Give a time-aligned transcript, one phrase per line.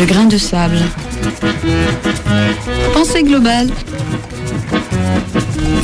[0.00, 0.78] Le grain de sable.
[2.94, 3.68] Pensée globale.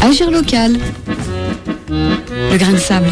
[0.00, 0.78] Agir local.
[1.90, 3.10] Le grain de sable.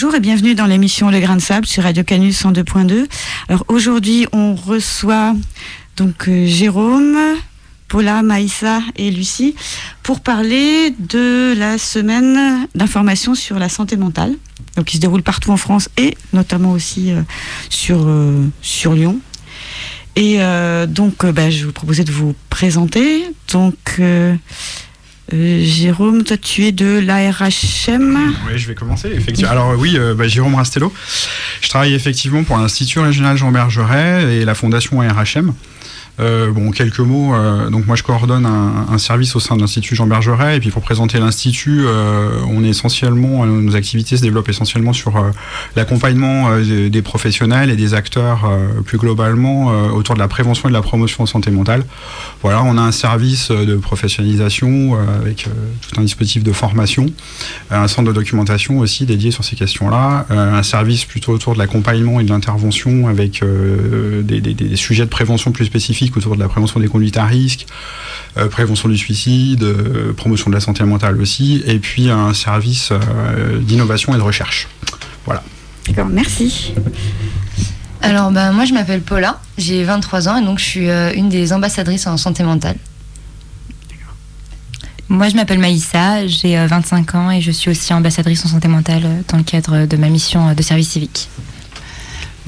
[0.00, 3.08] Bonjour et bienvenue dans l'émission Le Grain de Sable sur Radio Canus 102.2.
[3.48, 5.34] Alors aujourd'hui, on reçoit
[5.96, 7.18] donc euh, Jérôme,
[7.88, 9.56] Paula, Maïssa et Lucie
[10.04, 14.36] pour parler de la semaine d'information sur la santé mentale,
[14.76, 17.22] donc qui se déroule partout en France et notamment aussi euh,
[17.68, 19.18] sur, euh, sur Lyon.
[20.14, 20.38] Et
[20.88, 23.24] donc, bah, je vous proposais de vous présenter.
[23.52, 24.00] Donc,
[25.32, 29.10] euh, Jérôme, toi tu es de l'ARHM Oui, je vais commencer.
[29.12, 29.50] Effectivement.
[29.50, 30.92] Alors oui, euh, bah, Jérôme Rastello.
[31.60, 35.52] Je travaille effectivement pour l'Institut régional Jean Bergeret et la Fondation ARHM.
[36.20, 37.34] Euh, bon, quelques mots.
[37.34, 40.56] Euh, donc moi, je coordonne un, service au sein de l'Institut Jean Bergeret.
[40.56, 45.12] Et puis pour présenter l'Institut, euh, on est essentiellement, nos activités se développent essentiellement sur
[45.76, 48.50] l'accompagnement des professionnels et des acteurs
[48.84, 51.84] plus globalement autour de la prévention et de la promotion en santé mentale.
[52.42, 55.48] Voilà, on a un service de professionnalisation avec
[55.82, 57.06] tout un dispositif de formation,
[57.70, 62.18] un centre de documentation aussi dédié sur ces questions-là, un service plutôt autour de l'accompagnement
[62.18, 66.80] et de l'intervention avec des, des sujets de prévention plus spécifiques autour de la prévention
[66.80, 67.66] des conduites à risque,
[68.36, 72.90] euh, prévention du suicide, euh, promotion de la santé mentale aussi, et puis un service
[72.92, 74.68] euh, d'innovation et de recherche.
[75.24, 75.42] Voilà.
[75.86, 76.74] D'accord, merci.
[78.02, 81.52] Alors, bah, moi, je m'appelle Paula, j'ai 23 ans et donc je suis une des
[81.52, 82.76] ambassadrices en santé mentale.
[85.08, 89.24] Moi, je m'appelle Maïssa, j'ai 25 ans et je suis aussi ambassadrice en santé mentale
[89.28, 91.28] dans le cadre de ma mission de service civique.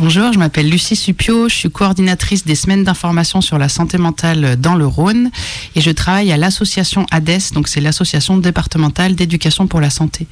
[0.03, 4.57] Bonjour, je m'appelle Lucie Supio, je suis coordinatrice des semaines d'information sur la santé mentale
[4.59, 5.31] dans le Rhône
[5.77, 10.27] et je travaille à l'association ADES, donc c'est l'association départementale d'éducation pour la santé.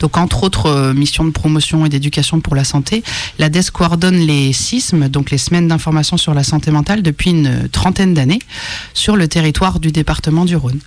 [0.00, 3.02] Donc entre autres euh, missions de promotion et d'éducation pour la santé,
[3.38, 8.12] l'ADES coordonne les SISM, donc les semaines d'information sur la santé mentale depuis une trentaine
[8.12, 8.40] d'années
[8.92, 10.80] sur le territoire du département du Rhône.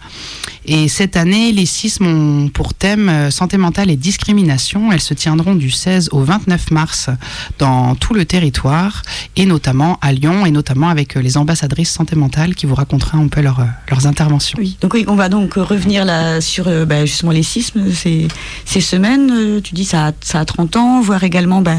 [0.67, 4.91] Et cette année, les SISM ont pour thème euh, santé mentale et discrimination.
[4.91, 7.09] Elles se tiendront du 16 au 29 mars
[7.57, 9.01] dans tout le territoire,
[9.35, 13.23] et notamment à Lyon, et notamment avec euh, les ambassadrices santé mentale qui vous raconteront
[13.25, 14.57] un peu leur, euh, leurs interventions.
[14.59, 18.27] Oui, donc on va donc revenir là sur euh, bah, justement les sismes ces,
[18.65, 19.61] ces semaines.
[19.61, 21.77] Tu dis ça a, ça a 30 ans, voir également bah,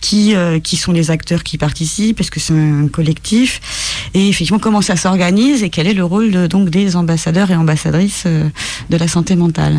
[0.00, 0.34] qui,
[0.64, 3.60] qui sont les acteurs qui participent, est-ce que c'est un collectif,
[4.14, 8.24] et effectivement comment ça s'organise et quel est le rôle donc des ambassadeurs et ambassadrices
[8.26, 9.78] de la santé mentale?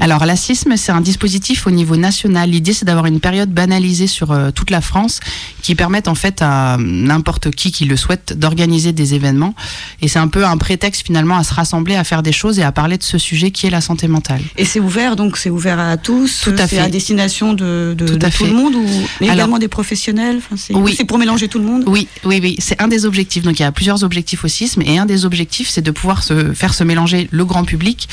[0.00, 2.48] Alors, l'assisme, c'est un dispositif au niveau national.
[2.48, 5.20] L'idée, c'est d'avoir une période banalisée sur euh, toute la France
[5.60, 9.54] qui permette en fait à n'importe qui qui le souhaite d'organiser des événements.
[10.00, 12.62] Et c'est un peu un prétexte finalement à se rassembler, à faire des choses et
[12.62, 14.40] à parler de ce sujet qui est la santé mentale.
[14.56, 16.78] Et c'est ouvert, donc c'est ouvert à tous Tout à fait.
[16.78, 18.86] à destination de, tout, le monde ou
[19.20, 20.40] également des professionnels?
[20.56, 20.94] C'est, Oui.
[20.96, 21.84] C'est pour mélanger tout le monde?
[21.86, 22.56] Oui, oui, oui.
[22.58, 23.42] C'est un des objectifs.
[23.42, 26.22] Donc il y a plusieurs objectifs au CISM et un des objectifs, c'est de pouvoir
[26.22, 28.08] se faire se mélanger le grand public,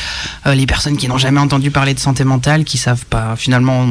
[0.47, 3.87] euh, les personnes qui n'ont jamais entendu parler de santé mentale qui savent pas finalement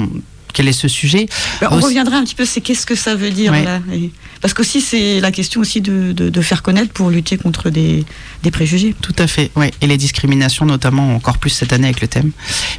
[0.57, 1.29] quel est ce sujet.
[1.61, 3.81] Ben, on reviendra un petit peu, c'est qu'est-ce que ça veut dire là
[4.41, 8.07] Parce qu'aussi c'est la question aussi de, de, faire connaître pour lutter contre des,
[8.43, 8.95] des préjugés.
[9.03, 9.67] Tout à fait, oui.
[9.83, 12.31] Et les discriminations notamment encore plus cette année avec le thème.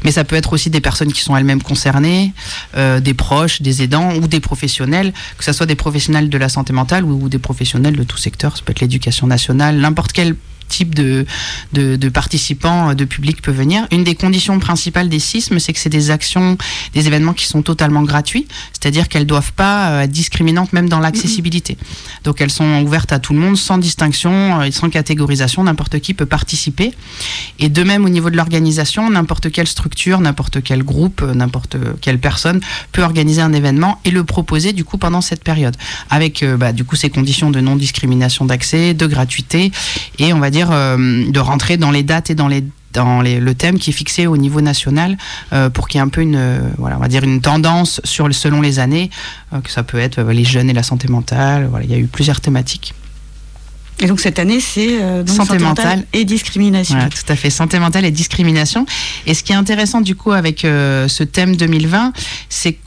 [0.03, 2.33] Mais ça peut être aussi des personnes qui sont elles-mêmes concernées,
[2.75, 6.49] euh, des proches, des aidants ou des professionnels, que ce soit des professionnels de la
[6.49, 8.57] santé mentale ou, ou des professionnels de tout secteur.
[8.57, 10.35] Ça peut être l'éducation nationale, n'importe quel
[10.67, 11.25] type de,
[11.73, 13.87] de, participants, de public peut venir.
[13.91, 16.57] Une des conditions principales des sismes, c'est que c'est des actions,
[16.93, 20.89] des événements qui sont totalement gratuits, c'est-à-dire qu'elles ne doivent pas euh, être discriminantes même
[20.89, 21.77] dans l'accessibilité.
[22.23, 26.13] Donc elles sont ouvertes à tout le monde, sans distinction, euh, sans catégorisation, n'importe qui
[26.13, 26.93] peut participer.
[27.59, 31.77] Et de même au niveau de l'organisation, n'importe quelle structure, n'importe quel groupe, euh, n'importe
[32.01, 32.59] quelle personne
[32.91, 35.75] peut organiser un événement et le proposer du coup pendant cette période,
[36.09, 39.71] avec bah, du coup ces conditions de non-discrimination d'accès, de gratuité,
[40.19, 42.63] et on va dire euh, de rentrer dans les dates et dans les
[42.93, 45.17] dans le thème qui est fixé au niveau national
[45.53, 48.33] euh, pour qu'il y ait un peu une voilà on va dire une tendance sur
[48.33, 49.11] selon les années
[49.53, 51.97] euh, que ça peut être les jeunes et la santé mentale voilà il y a
[51.97, 52.93] eu plusieurs thématiques
[53.99, 56.99] et donc cette année, c'est santé, mentale, et discrimination.
[57.09, 58.85] tout à fait, santé mentale et discrimination.
[59.25, 62.13] Et ce qui est intéressant du coup avec ce thème 2020,
[62.47, 62.77] c'est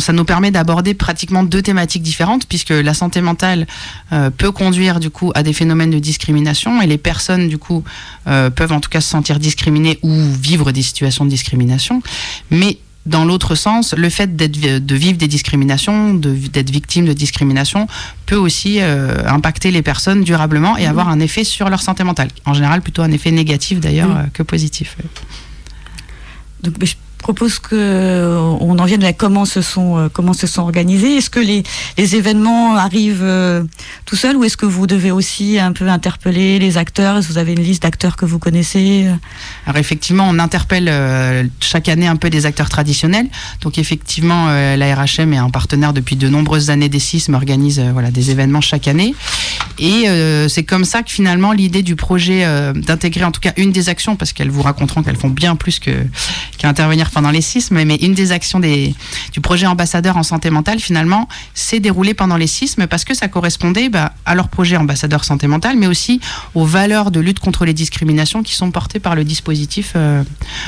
[0.00, 3.66] ça nous permet d'aborder pratiquement deux thématiques différentes, puisque la santé mentale
[4.12, 7.82] euh, peut conduire du coup à des phénomènes de discrimination, et les personnes du coup
[8.26, 12.02] euh, peuvent en tout cas se sentir discriminées ou vivre des situations de discrimination.
[12.50, 17.86] Mais dans l'autre sens, le fait de vivre des discriminations, d'être victime de discrimination,
[18.26, 20.90] peut aussi euh, impacter les personnes durablement et Mhm.
[20.90, 22.28] avoir un effet sur leur santé mentale.
[22.46, 24.16] En général, plutôt un effet négatif d'ailleurs Mhm.
[24.16, 24.96] euh, que positif.
[26.64, 26.96] Donc, mais je
[27.26, 31.16] propose que euh, on en vienne à comment se sont euh, comment se sont organisés.
[31.16, 31.64] Est-ce que les,
[31.98, 33.64] les événements arrivent euh,
[34.04, 37.20] tout seuls ou est-ce que vous devez aussi un peu interpeller les acteurs?
[37.22, 39.08] Vous avez une liste d'acteurs que vous connaissez?
[39.66, 40.88] Alors effectivement, on interpelle
[41.58, 43.26] chaque année un peu des acteurs traditionnels.
[43.60, 48.12] Donc effectivement, la RHM est un partenaire depuis de nombreuses années des sismes, organise voilà,
[48.12, 49.16] des événements chaque année.
[49.80, 50.04] Et
[50.48, 54.14] c'est comme ça que finalement l'idée du projet d'intégrer en tout cas une des actions,
[54.14, 55.90] parce qu'elles vous raconteront qu'elles font bien plus que
[56.58, 61.30] qu'intervenir pendant les sismes, mais une des actions du projet ambassadeur en santé mentale finalement
[61.54, 65.46] s'est déroulée pendant les sismes parce que ça correspondait bah, à leur projet ambassadeur santé
[65.46, 66.20] mentale, mais aussi
[66.54, 70.24] aux valeurs de lutte contre les discriminations qui sont portées par le dispositif euh,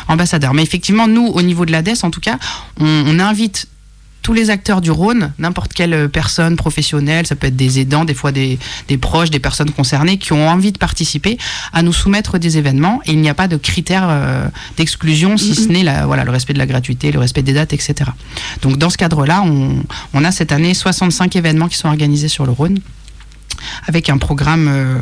[0.08, 0.54] ambassadeur.
[0.54, 2.38] Mais effectivement, nous, au niveau de l'ADES, en tout cas,
[2.80, 3.68] on invite
[4.22, 8.14] tous les acteurs du Rhône, n'importe quelle personne professionnelle, ça peut être des aidants, des
[8.14, 11.38] fois des, des, proches, des personnes concernées qui ont envie de participer,
[11.72, 13.00] à nous soumettre des événements.
[13.06, 16.30] Et il n'y a pas de critères euh, d'exclusion, si ce n'est la, voilà, le
[16.30, 18.10] respect de la gratuité, le respect des dates, etc.
[18.62, 19.82] Donc dans ce cadre-là, on,
[20.14, 22.78] on, a cette année 65 événements qui sont organisés sur le Rhône,
[23.86, 24.98] avec un programme euh,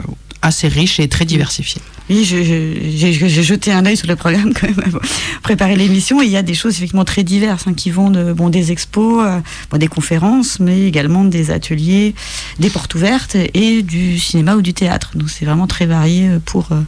[0.47, 1.81] assez riche et très diversifié.
[2.09, 5.01] Oui, j'ai jeté un œil sur le programme quand même pour
[5.43, 8.49] préparer l'émission il y a des choses effectivement très diverses hein, qui vont de bon
[8.49, 12.15] des expos, euh, des conférences, mais également des ateliers,
[12.61, 15.11] des portes ouvertes et du cinéma ou du théâtre.
[15.17, 16.81] Donc c'est vraiment très varié pour euh,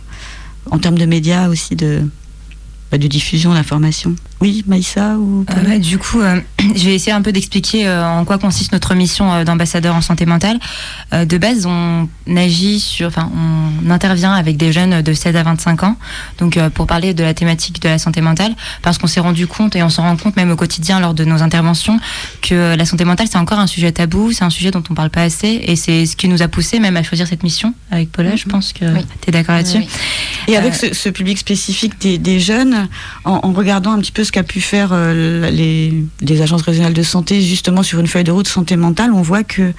[0.70, 2.02] en termes de médias aussi de
[2.96, 4.14] de diffusion d'informations.
[4.40, 6.40] Oui, Maïssa ou euh, bah, Du coup, euh,
[6.76, 10.00] je vais essayer un peu d'expliquer euh, en quoi consiste notre mission euh, d'ambassadeur en
[10.00, 10.58] santé mentale.
[11.12, 15.82] De base, on agit sur, enfin, on intervient avec des jeunes de 16 à 25
[15.84, 15.96] ans,
[16.38, 19.74] donc pour parler de la thématique de la santé mentale, parce qu'on s'est rendu compte
[19.74, 21.98] et on s'en rend compte même au quotidien lors de nos interventions
[22.42, 25.10] que la santé mentale c'est encore un sujet tabou, c'est un sujet dont on parle
[25.10, 28.12] pas assez, et c'est ce qui nous a poussé même à choisir cette mission avec
[28.12, 28.36] Paula.
[28.36, 29.06] Je pense que oui.
[29.22, 29.78] tu es d'accord là-dessus.
[29.78, 29.88] Oui,
[30.48, 30.52] oui.
[30.52, 32.88] Et avec ce, ce, public spécifique des, des jeunes,
[33.24, 37.02] en, en, regardant un petit peu qu'a pu faire euh, les, les, agences régionales de
[37.02, 39.72] santé justement sur une feuille de route santé mentale, on voit que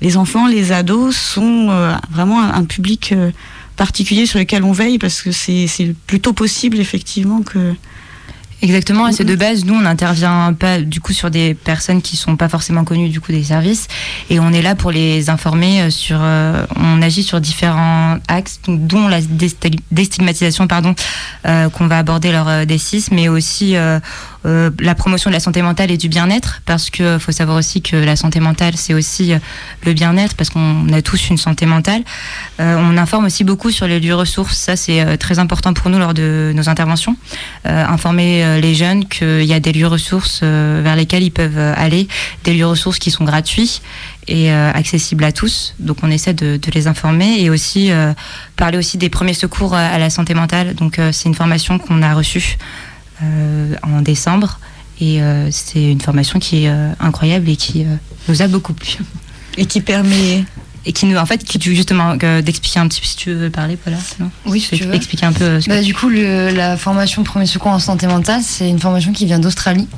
[0.00, 3.30] les enfants, les ados sont euh, vraiment un, un public euh,
[3.76, 7.74] particulier sur lequel on veille parce que c'est plutôt possible effectivement que
[8.62, 12.16] Exactement, et c'est de base, nous on n'intervient pas du coup sur des personnes qui
[12.16, 13.88] sont pas forcément connues du coup des services,
[14.30, 19.08] et on est là pour les informer sur, euh, on agit sur différents axes, dont
[19.08, 19.18] la
[19.90, 20.94] déstigmatisation pardon,
[21.44, 23.74] euh, qu'on va aborder lors euh, des six, mais aussi
[24.46, 27.82] euh, la promotion de la santé mentale et du bien-être, parce que faut savoir aussi
[27.82, 29.32] que la santé mentale c'est aussi
[29.84, 32.02] le bien-être, parce qu'on a tous une santé mentale.
[32.58, 36.14] on informe aussi beaucoup sur les lieux ressources, ça c'est très important pour nous lors
[36.14, 37.16] de nos interventions,
[37.64, 42.08] informer les jeunes qu'il y a des lieux ressources euh, vers lesquels ils peuvent aller,
[42.44, 43.80] des lieux ressources qui sont gratuits
[44.28, 45.74] et euh, accessibles à tous.
[45.78, 48.12] Donc on essaie de, de les informer et aussi euh,
[48.56, 50.74] parler aussi des premiers secours à la santé mentale.
[50.74, 52.58] Donc c'est une formation qu'on a reçue
[53.82, 54.58] en décembre
[55.00, 55.20] et
[55.50, 57.84] c'est une formation qui est incroyable et qui
[58.28, 58.98] nous a beaucoup plu.
[59.56, 60.44] Et qui permet
[60.84, 63.50] et qui nous en fait qui justement euh, d'expliquer un petit peu si tu veux
[63.50, 63.78] parler
[64.18, 64.94] non oui si tu veux.
[64.94, 68.40] expliquer un peu euh, bah, du coup le, la formation premier secours en santé mentale
[68.42, 69.88] c'est une formation qui vient d'Australie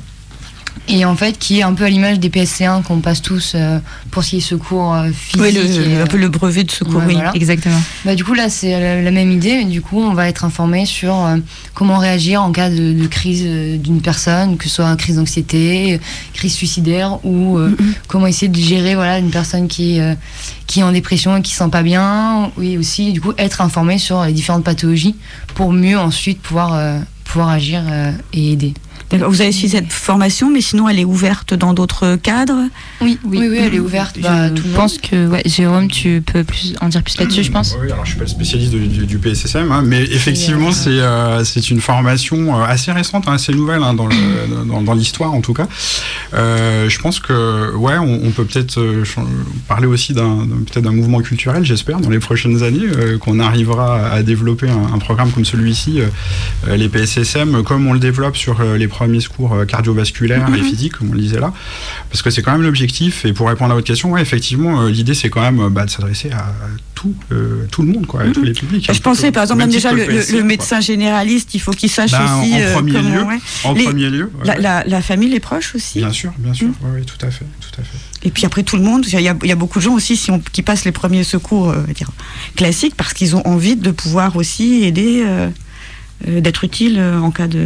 [0.87, 3.79] et en fait qui est un peu à l'image des PSC1 qu'on passe tous euh,
[4.11, 6.71] pour ce qui est secours euh, physique oui, le, et, un peu le brevet de
[6.71, 7.35] secours ouais, oui voilà.
[7.35, 10.27] exactement bah, du coup là c'est la, la, même idée mais du coup on va
[10.27, 11.37] être informé sur euh,
[11.73, 15.15] comment réagir en cas de, de crise euh, d'une personne que ce soit une crise
[15.15, 15.99] d'anxiété
[16.33, 17.93] crise suicidaire ou mm -hmm.
[18.07, 20.13] comment essayer de gérer voilà une personne qui euh,
[20.67, 23.61] qui est en dépression et qui se sent pas bien oui aussi du coup être
[23.61, 25.15] informé sur les différentes pathologies
[25.55, 27.81] pour mieux ensuite pouvoir euh, pouvoir agir
[28.33, 28.73] et aider
[29.11, 32.63] vous avez suivi cette formation, mais sinon elle est ouverte dans d'autres cadres
[33.01, 34.19] oui, oui, oui, oui, elle est ouverte.
[34.19, 37.75] Bah, je pense que, ouais, Jérôme, tu peux plus en dire plus là-dessus, je pense.
[37.81, 40.89] Oui, alors je suis pas le spécialiste du, du, du PSSM, hein, mais effectivement, c'est
[40.89, 45.41] euh, c'est une formation assez récente, hein, assez nouvelle hein, dans l'histoire dans, dans en
[45.41, 45.67] tout cas.
[46.33, 49.03] Euh, je pense que, ouais, on, on peut peut-être euh,
[49.67, 54.07] parler aussi d'un peut-être d'un mouvement culturel, j'espère, dans les prochaines années, euh, qu'on arrivera
[54.09, 58.63] à développer un, un programme comme celui-ci, euh, les PSSM, comme on le développe sur
[58.63, 60.59] les premiers secours cardiovasculaires mm -hmm.
[60.59, 61.51] et physiques, comme on le disait là,
[62.09, 62.84] parce que c'est quand même l'objectif.
[63.25, 65.89] Et pour répondre à votre question, ouais, effectivement, euh, l'idée c'est quand même bah, de
[65.89, 66.53] s'adresser à
[66.93, 68.89] tout, euh, tout le monde, quoi, à tous les publics.
[68.91, 72.11] Je pensais, par exemple, même déjà le, le, le, médecin généraliste, il faut qu'il sache
[72.11, 73.39] ben, aussi en premier comment, lieu, ouais.
[73.63, 75.99] en les, premier lieu, la, la, la, famille, les proches aussi.
[75.99, 76.95] Bien sûr, bien sûr, -hmm.
[76.95, 77.97] oui, tout à fait, tout à fait.
[78.27, 79.93] Et puis après tout le monde, il y a, il y a beaucoup de gens
[79.93, 82.09] aussi si on, qui passent les premiers secours euh, dire,
[82.55, 85.49] classiques parce qu'ils ont envie de pouvoir aussi aider, euh,
[86.25, 87.63] d'être utile en cas de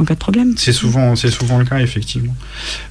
[0.00, 0.54] en cas de problème.
[0.56, 2.34] C'est souvent, le cas, effectivement.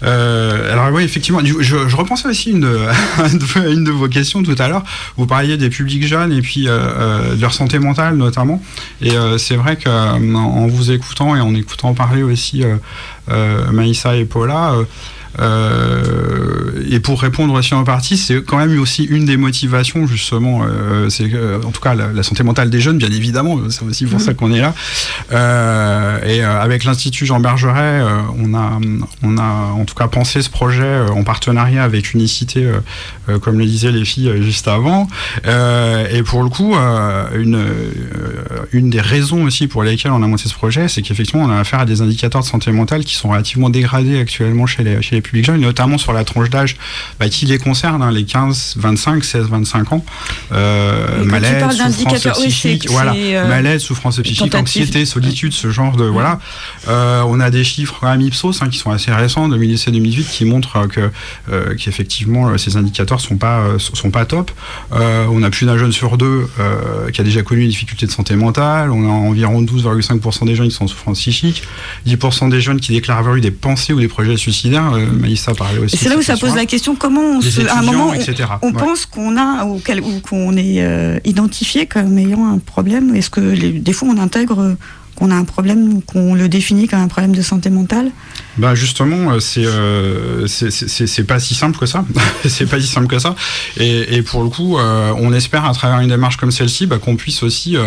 [0.03, 2.67] Euh, alors oui, effectivement, je, je repensais aussi une,
[3.55, 4.83] une de vos questions tout à l'heure.
[5.17, 8.61] Vous parliez des publics jeunes et puis euh, euh de leur santé mentale notamment.
[9.01, 12.63] Et c'est vrai qu'en vous écoutant et en écoutant parler aussi
[13.71, 14.73] Maïssa et Paula,
[16.89, 21.09] et pour répondre aussi en partie, c'est quand même aussi une des motivations justement, euh,
[21.09, 21.29] c'est
[21.63, 24.51] en tout cas la, santé mentale des jeunes, bien évidemment, c'est aussi pour ça qu'on
[24.51, 24.73] est là.
[25.31, 28.01] Euh, et avec l'Institut Jean Bergeret,
[28.37, 28.79] on a,
[29.23, 32.69] on a en tout cas pensé ce projet en partenariat avec Unicité,
[33.41, 35.07] comme le disaient les filles juste avant.
[35.45, 36.75] et pour le coup,
[37.35, 37.65] une,
[38.71, 41.59] une des raisons aussi pour lesquelles on a monté ce projet, c'est qu'effectivement on a
[41.59, 45.15] affaire à des indicateurs de santé mentale qui sont relativement dégradés actuellement chez les, chez
[45.15, 46.77] les jeunes, notamment sur la tranche d'âge
[47.19, 50.05] bah, qui les concerne, hein, les 15, 25, 16, 25 ans.
[50.51, 56.39] Euh, malaise, souffrance psychique, voilà, euh, malaise, souffrance psychique, anxiété, solitude, ce genre de voilà.
[56.87, 60.45] Euh, on a des chiffres quand même Ipsos hein, qui sont assez récents, 2017-2018, qui
[60.45, 61.11] montrent que
[61.51, 64.51] euh, qu'effectivement ces indicateurs sont pas sont pas top.
[64.91, 66.47] on a plus d'un jeune sur deux
[67.13, 68.91] qui a déjà connu une difficulté de santé mentale.
[68.91, 71.63] On a environ 12,5% des jeunes qui sont en souffrance psychique,
[72.07, 74.91] 10% des jeunes qui déclarent avoir eu des pensées ou des projets suicidaires.
[75.11, 75.97] Maïssa parlait aussi.
[75.97, 78.13] C'est là où ça pose la question comment on se, à un moment
[78.61, 79.79] on, pense qu'on a ou,
[80.21, 83.15] qu'on est euh, identifié comme ayant un problème.
[83.15, 84.75] Est-ce que des fois on intègre
[85.15, 88.11] qu'on a un problème ou qu'on le définit comme un problème de santé mentale?
[88.59, 92.03] Bah justement, euh, euh, c'est c'est pas si simple que ça.
[92.45, 93.35] c'est pas si simple que ça.
[93.77, 96.97] Et, et pour le coup, euh, on espère à travers une démarche comme celle-ci bah,
[96.97, 97.77] qu'on puisse aussi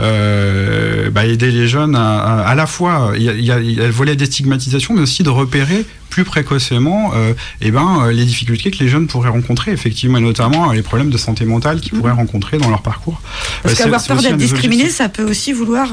[0.00, 3.12] euh, bah, aider les jeunes à, à, la fois.
[3.16, 6.24] Il y, a, il y, a, le volet des stigmatisations, mais aussi de repérer plus
[6.24, 10.82] précocement euh, eh ben, les difficultés que les jeunes pourraient rencontrer, effectivement, et notamment les
[10.82, 12.16] problèmes de santé mentale qu'ils pourraient mmh.
[12.16, 13.22] rencontrer dans leur parcours.
[13.62, 15.88] Parce qu'avoir peur d'être discriminé, ça peut aussi vouloir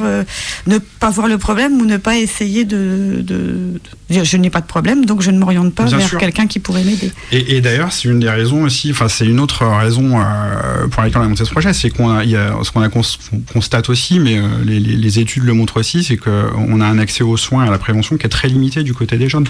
[0.66, 3.80] ne pas voir le problème ou ne pas essayer de, de,
[4.10, 6.84] de je n'ai pas de problème, donc je ne m'oriente pas vers quelqu'un qui pourrait
[6.84, 7.12] m'aider.
[7.32, 11.22] Et, d'ailleurs, c'est une des raisons aussi, enfin c'est une autre raison euh, pour laquelle
[11.22, 14.48] on a monté ce projet, c'est qu'on a, ce qu'on a constate aussi, mais euh,
[14.64, 17.78] les, études le montrent aussi, c'est qu'on a un accès aux soins et à la
[17.78, 19.48] prévention qui est très limité du côté des jeunes.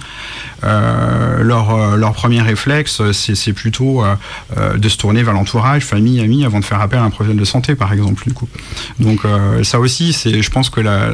[0.63, 4.03] Euh, leur, leur premier réflexe, c'est plutôt
[4.75, 7.45] de se tourner vers l'entourage, famille, amis, avant de faire appel à un professionnel de
[7.45, 8.47] santé, par exemple, du coup.
[8.99, 9.21] Donc
[9.63, 11.11] ça aussi, c'est, je pense que la,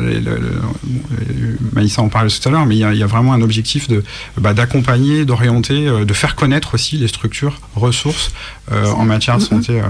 [1.74, 4.04] Maïssa en parlait tout à l'heure, mais il y, y a vraiment un objectif de
[4.38, 8.32] bah, d'accompagner, d'orienter, euh, de faire connaître aussi les structures, ressources
[8.72, 9.84] euh, en matière de santé, euh,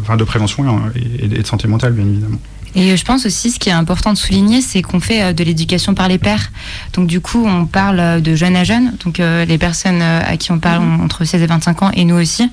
[0.00, 2.38] enfin de prévention et, de santé mentale, bien évidemment.
[2.74, 5.94] Et je pense aussi, ce qui est important de souligner, c'est qu'on fait de l'éducation
[5.94, 6.50] par les pairs.
[6.94, 8.94] Donc du coup, on parle de jeunes à jeunes.
[9.04, 12.14] Donc les personnes à qui on parle ont entre 16 et 25 ans, et nous
[12.14, 12.50] aussi.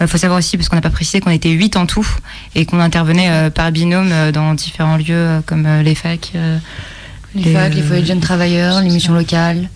[0.00, 2.08] Il faut savoir aussi, parce qu'on n'a pas précisé, qu'on était 8 en tout,
[2.54, 6.32] et qu'on intervenait par binôme dans différents lieux comme les facs.
[7.34, 9.68] les, facs, les foyers de jeunes travailleurs, les missions locales.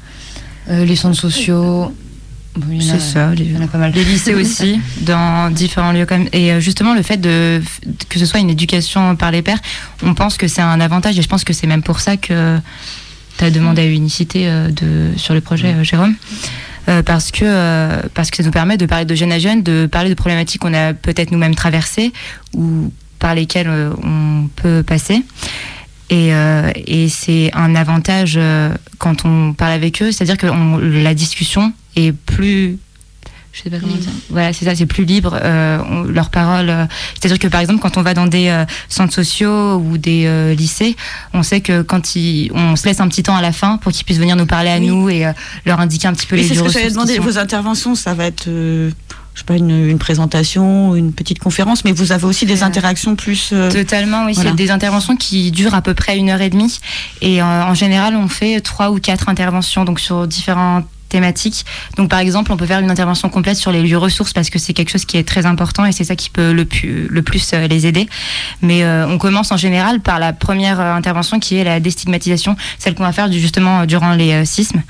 [0.68, 1.92] Euh, les centres sociaux.
[2.80, 3.92] c'est ça, il y en a pas mal.
[3.92, 6.06] Les lycées aussi, dans différents lieux.
[6.06, 6.28] Comme...
[6.32, 7.60] Et euh, justement, le fait de,
[8.08, 9.58] que ce soit une éducation par les pairs,
[10.02, 12.58] on pense que c'est un avantage et je pense que c'est même pour ça que
[13.38, 16.14] tu as demandé à Unicité euh, de, sur le projet, Jérôme.
[17.04, 20.10] parce, que, parce que ça nous permet de parler de jeune à jeune, de parler
[20.10, 22.12] de problématiques qu'on a peut-être nous-mêmes traversées
[22.54, 23.70] ou par lesquelles
[24.02, 25.22] on peut passer.
[26.10, 30.46] Euh, et, c'est un avantage euh, quand on parle avec eux, c'est-à-dire que
[31.02, 32.78] la discussion est plus
[33.54, 34.08] je sais pas comment dire.
[34.30, 35.38] Voilà, c'est ça, c'est plus libre.
[35.42, 36.72] Euh, leur parole.
[37.14, 40.96] C'est-à-dire que par exemple, quand on va dans des centres sociaux ou des lycées,
[41.34, 43.92] on sait que quand ils, on se laisse un petit temps à la fin pour
[43.92, 45.30] qu'ils puissent venir nous parler à nous et
[45.66, 46.48] leur indiquer un petit peu les.
[46.48, 47.18] C'est ce que j'allais demander.
[47.18, 48.48] Vos interventions, ça va être
[49.34, 53.16] je sais pas, une, une, présentation, une petite conférence, mais vous avez aussi des interactions
[53.16, 53.50] plus.
[53.52, 54.34] Euh, Totalement, oui.
[54.34, 56.80] C'est des interventions qui durent à peu près une heure et demie.
[57.22, 61.64] Et euh, en général, on fait trois ou quatre interventions, donc sur différentes thématiques.
[61.96, 64.58] Donc, par exemple, on peut faire une intervention complète sur les lieux ressources parce que
[64.58, 67.22] c'est quelque chose qui est très important et c'est ça qui peut le plus, le
[67.22, 68.08] plus euh, les aider.
[68.60, 73.02] Mais on commence en général par la première intervention qui est la déstigmatisation, celle qu'on
[73.02, 74.82] va faire justement durant les sismes.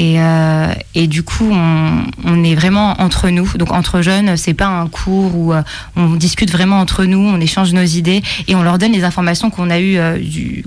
[0.00, 3.46] Et, euh, et, du coup, on, on, est vraiment entre nous.
[3.58, 5.62] Donc entre jeunes, c'est pas un cours où euh,
[5.94, 9.50] on discute vraiment entre nous, on échange nos idées et on leur donne les informations
[9.50, 10.18] qu'on a eu euh,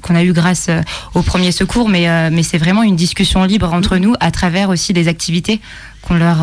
[0.03, 0.69] qu'on a eu grâce
[1.15, 1.89] au premier secours.
[1.89, 5.59] Mais, mais c'est vraiment une discussion libre entre nous à travers aussi des activités
[6.03, 6.39] qu'on leur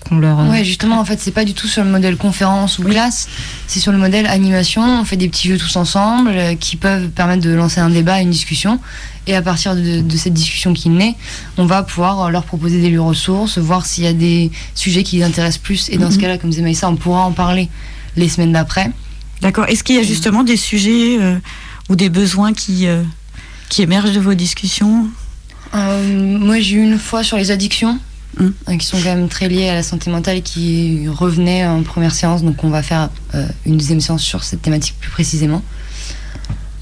[0.00, 2.82] qu'on leur ouais justement en fait c'est pas du tout sur le modèle conférence ou
[2.82, 3.28] classe
[3.68, 7.44] c'est sur le modèle animation on fait des petits jeux tous ensemble qui peuvent permettre
[7.44, 8.80] de lancer un débat une discussion
[9.26, 11.14] et à partir de, cette discussion qui naît,
[11.58, 15.16] on va pouvoir leur proposer des lieux ressources, voir s'il y a des sujets qui
[15.16, 15.88] les intéressent plus.
[15.90, 16.22] Et dans ce mhm.
[16.22, 17.68] cas-là, comme disait Maïssa, on pourra en parler
[18.16, 18.90] les semaines d'après.
[19.42, 19.66] D'accord.
[19.68, 21.38] Est-ce qu'il y a justement des sujets euh,
[21.88, 23.02] ou des besoins qui, euh,
[23.68, 25.08] qui émergent de vos discussions?
[25.74, 27.98] Euh, moi, j'ai eu une fois sur les addictions,
[28.38, 28.52] Hum.
[28.68, 32.14] euh, qui sont quand même très liées à la santé mentale, qui revenaient en première
[32.14, 32.42] séance.
[32.42, 35.62] Donc, on va faire euh, une deuxième séance sur cette thématique plus précisément.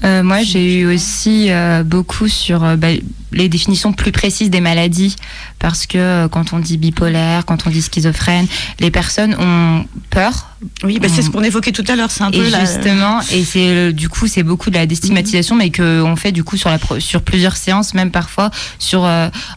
[0.03, 2.89] Euh, moi, j'ai eu aussi euh, beaucoup sur euh, bah,
[3.31, 5.15] les définitions plus précises des maladies,
[5.59, 8.45] parce que quand on dit bipolaire, quand on dit schizophrène,
[8.79, 10.49] les personnes ont peur.
[10.83, 12.11] Oui, bah, c'est ce qu'on évoquait tout à l'heure.
[12.11, 15.55] C'est un peu Et la- justement, et c'est du coup, c'est beaucoup de la déstigmatisation,
[15.55, 19.09] mais que on fait du coup sur la pro- sur plusieurs séances, même parfois sur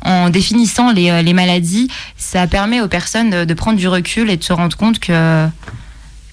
[0.05, 4.37] en définissant les, les maladies, ça permet aux personnes de, de prendre du recul et
[4.37, 5.47] de se rendre compte que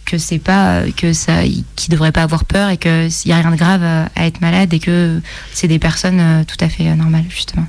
[0.06, 1.42] que c'est pas que ça
[1.76, 4.40] qu'ils devraient pas avoir peur et que s'il y a rien de grave à être
[4.42, 5.20] malade et que
[5.54, 7.66] c'est des personnes euh, tout à fait euh, normales justement.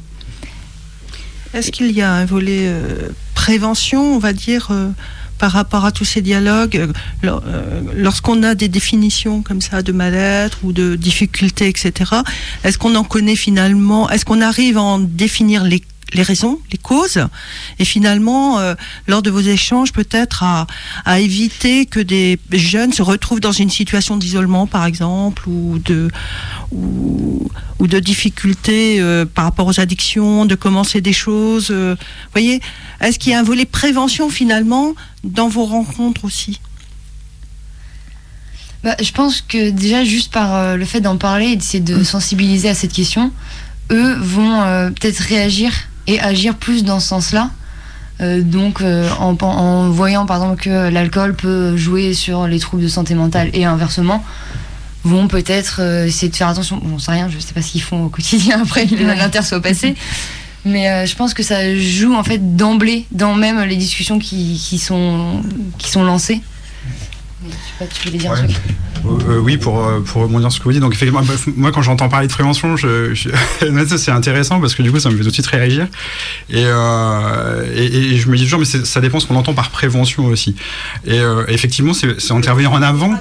[1.55, 4.71] Est-ce qu'il y a un volet euh, prévention, on va dire,
[5.38, 6.90] par rapport à tous ces dialogues
[7.23, 7.43] lor-
[7.95, 11.93] Lorsqu'on a des définitions comme ça de mal-être ou de difficultés, etc.,
[12.64, 16.78] est-ce qu'on en connaît finalement Est-ce qu'on arrive à en définir les les raisons, les
[16.78, 17.18] causes,
[17.78, 18.75] et finalement, euh,
[19.06, 20.66] lors de vos échanges, peut-être à,
[21.04, 26.08] à éviter que des jeunes se retrouvent dans une situation d'isolement, par exemple, ou de,
[26.70, 27.48] ou,
[27.80, 31.68] ou de difficultés euh, par rapport aux addictions, de commencer des choses.
[31.70, 31.96] euh,
[32.32, 32.60] voyez,
[33.00, 34.94] est-ce qu'il y a un volet prévention finalement
[35.25, 36.60] dans vos rencontres aussi?
[38.84, 42.68] Bah, je pense que déjà, juste par le fait d'en parler et d'essayer de sensibiliser
[42.68, 43.32] à cette question,
[43.90, 45.72] eux vont peut-être réagir
[46.06, 47.50] et agir plus dans ce sens-là.
[48.20, 52.88] Euh, donc, euh, en, voyant par exemple que l'alcool peut jouer sur les troubles de
[52.88, 54.25] santé mentale et inversement,
[55.04, 56.80] vont peut-être euh, essayer de faire attention.
[56.82, 59.60] Bon, sait rien, je sais pas ce qu'ils font au quotidien après que l'inter soit
[59.60, 59.94] passé.
[60.64, 64.78] Mais je pense que ça joue en fait d'emblée dans même les discussions qui, qui
[64.80, 65.40] sont,
[65.78, 66.40] qui sont lancées.
[67.50, 68.57] Je sais pas, tu voulais dire un truc
[69.29, 70.81] Euh, oui, pour, euh, pour rebondir sur ce que vous dites.
[70.81, 71.23] Donc, effectivement,
[71.57, 73.29] moi, quand j'entends parler de prévention, je, je-
[73.88, 75.87] ça, c'est intéressant parce que du coup, ça me fait tout de suite réagir.
[76.50, 79.71] Et, euh, et, et je me dis toujours, mais ça dépend ce qu'on entend par
[79.71, 80.57] prévention aussi.
[81.04, 83.15] Et euh, effectivement, c'est intervenir en avant.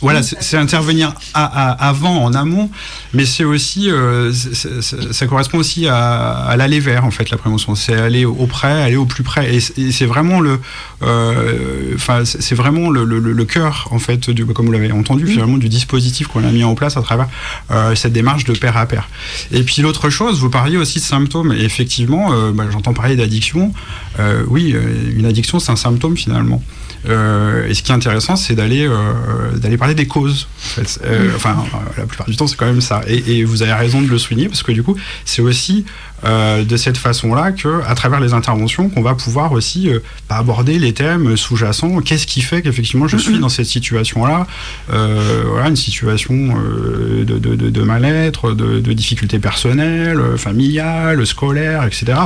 [0.00, 2.68] Voilà, c'est intervenir à, à- avant, en amont,
[3.12, 7.76] mais c'est aussi, euh, ça correspond aussi à, à l'aller vers, en fait, la prévention.
[7.76, 9.54] C'est aller au près, aller au plus près.
[9.54, 9.60] Et
[9.92, 10.58] c'est vraiment le,
[11.02, 14.92] euh, enfin, c'est vraiment le, le, le- le cœur, en fait, du, comme vous l'avez
[14.92, 17.28] entendu, finalement, du dispositif qu'on a mis en place à travers
[17.70, 19.08] euh, cette démarche de pair à pair.
[19.52, 21.52] Et puis l'autre chose, vous parliez aussi de symptômes.
[21.52, 23.72] Et effectivement, euh, bah, j'entends parler d'addiction.
[24.18, 24.74] Euh, oui,
[25.14, 26.62] une addiction, c'est un symptôme finalement.
[27.08, 30.48] Euh, et ce qui est intéressant, c'est d'aller euh, d'aller parler des causes.
[30.58, 31.00] En fait.
[31.04, 31.56] Euh, enfin,
[31.96, 33.00] la plupart du temps, c'est quand même ça.
[33.06, 35.84] Et, et vous avez raison de le souligner parce que du coup, c'est aussi
[36.24, 40.36] euh, de cette façon-là que, à travers les interventions, qu'on va pouvoir aussi euh, bah,
[40.36, 42.00] aborder les thèmes sous-jacents.
[42.00, 44.46] Qu'est-ce qui fait qu'effectivement je suis dans cette situation-là
[44.92, 52.18] euh, Voilà, une situation de, de, de, de mal-être, de, difficultés personnelles, familiales, scolaires, etc.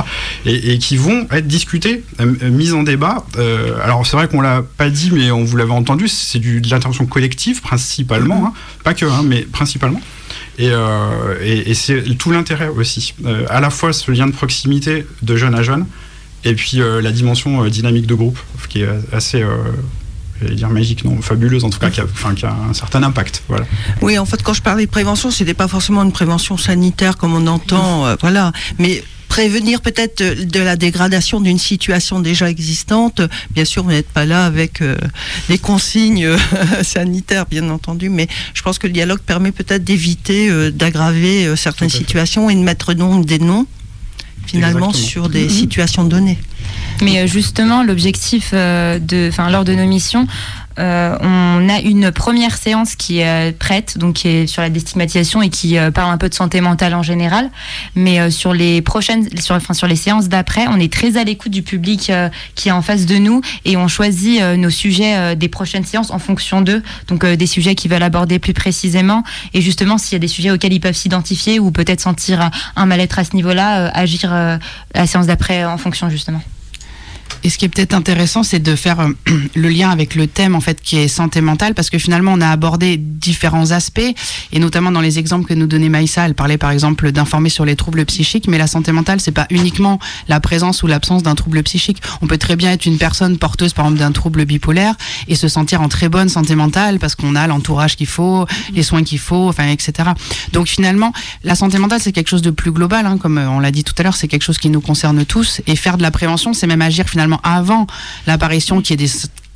[0.45, 2.03] Et, et qui vont être discutées,
[2.41, 3.25] mises en débat.
[3.83, 7.05] Alors c'est vrai qu'on l'a pas dit, mais on vous l'avait entendu, c'est de l'intervention
[7.05, 8.53] collective principalement, hein.
[8.83, 10.01] pas que, hein, mais principalement.
[10.57, 13.13] Et, euh, et, et c'est tout l'intérêt aussi.
[13.25, 15.85] Euh, à la fois ce lien de proximité de jeune à jeune,
[16.43, 18.39] et puis euh, la dimension euh, dynamique de groupe,
[18.69, 19.43] qui est assez,
[20.41, 23.43] j'allais dire magique, non, fabuleuse en tout cas, qui a, un certain impact.
[23.47, 23.65] Voilà.
[24.01, 27.35] Oui, en fait, quand je parlais de prévention, c'était pas forcément une prévention sanitaire comme
[27.35, 33.21] on entend, voilà, mais prévenir peut-être de, de la dégradation d'une situation déjà existante.
[33.51, 34.95] Bien sûr, vous n'êtes pas là avec euh,
[35.49, 36.37] des consignes euh,
[36.83, 41.55] sanitaires, bien entendu, mais je pense que le dialogue permet peut-être d'éviter euh, d'aggraver euh,
[41.55, 43.67] certaines situations et de mettre donc des noms
[44.45, 45.07] finalement Exactement.
[45.07, 46.37] sur des situations données.
[47.01, 50.27] Mais euh, justement, l'objectif euh, de, enfin, lors de nos missions,
[50.79, 54.69] euh, on a une première séance qui est euh, prête, donc qui est sur la
[54.69, 57.49] déstigmatisation et qui euh, parle un peu de santé mentale en général.
[57.95, 61.23] Mais euh, sur les prochaines, sur, enfin, sur les séances d'après, on est très à
[61.23, 65.35] l'écoute du public euh, qui est en face de nous et on choisit nos sujets
[65.35, 66.83] des prochaines séances en fonction d'eux.
[67.07, 70.51] Donc des sujets qu'ils veulent aborder plus précisément et justement s'il y a des sujets
[70.51, 74.31] auxquels ils peuvent s'identifier ou peut-être sentir un mal-être à ce niveau-là, agir
[74.93, 76.41] la séance d'après en fonction justement.
[77.43, 79.09] Et ce qui est peut-être intéressant, c'est de faire euh,
[79.55, 82.41] le lien avec le thème en fait qui est santé mentale, parce que finalement on
[82.41, 84.01] a abordé différents aspects,
[84.51, 87.65] et notamment dans les exemples que nous donnait Maïssa, elle parlait par exemple d'informer sur
[87.65, 91.35] les troubles psychiques, mais la santé mentale c'est pas uniquement la présence ou l'absence d'un
[91.35, 92.01] trouble psychique.
[92.21, 94.95] On peut très bien être une personne porteuse par exemple d'un trouble bipolaire
[95.27, 98.83] et se sentir en très bonne santé mentale parce qu'on a l'entourage qu'il faut, les
[98.83, 100.09] soins qu'il faut, enfin etc.
[100.51, 103.59] Donc finalement, la santé mentale c'est quelque chose de plus global, hein, comme euh, on
[103.59, 106.01] l'a dit tout à l'heure, c'est quelque chose qui nous concerne tous, et faire de
[106.01, 107.87] la prévention, c'est même agir finalement avant
[108.27, 109.09] l'apparition qui est des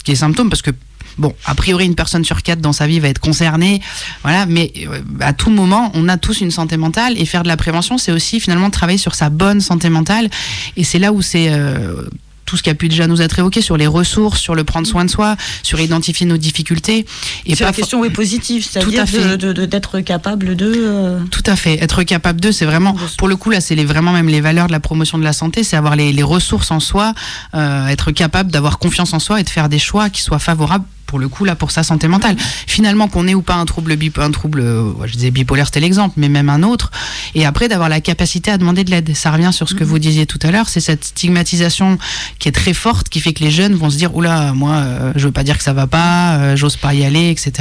[0.05, 0.71] qui est symptômes parce que
[1.17, 3.81] Bon, a priori, une personne sur quatre dans sa vie va être concernée,
[4.23, 7.49] voilà, mais euh, à tout moment, on a tous une santé mentale et faire de
[7.49, 10.29] la prévention, c'est aussi finalement travailler sur sa bonne santé mentale.
[10.77, 12.07] Et c'est là où c'est euh,
[12.49, 14.87] tout ce qui a pu déjà nous être évoqué sur les ressources, sur le prendre
[14.87, 17.05] soin de soi, sur identifier nos difficultés.
[17.45, 19.05] Et la question est positive, c'est-à-dire
[19.37, 20.73] d'être capable de.
[20.75, 24.13] Euh, tout à fait, être capable de, c'est vraiment, pour le coup là, c'est vraiment
[24.13, 27.13] même les valeurs de la promotion de la santé, c'est avoir les, ressources en soi,
[27.55, 30.85] euh, être capable d'avoir confiance en soi et de faire des choix qui soient favorables
[31.09, 32.35] pour le coup là pour sa santé mentale.
[32.67, 36.13] Finalement qu'on ait ou pas un trouble un trouble euh, je disais bipolaire c'était l'exemple
[36.17, 36.91] mais même un autre
[37.33, 39.15] et après d'avoir la capacité à demander de l'aide.
[39.15, 39.89] Ça revient sur ce que mhm.
[39.89, 41.97] vous disiez tout à l'heure, c'est cette stigmatisation
[42.37, 45.11] qui est très forte qui fait que les jeunes vont se dire oula moi euh,
[45.15, 47.51] je veux pas dire que ça va pas, euh, j'ose pas y aller etc.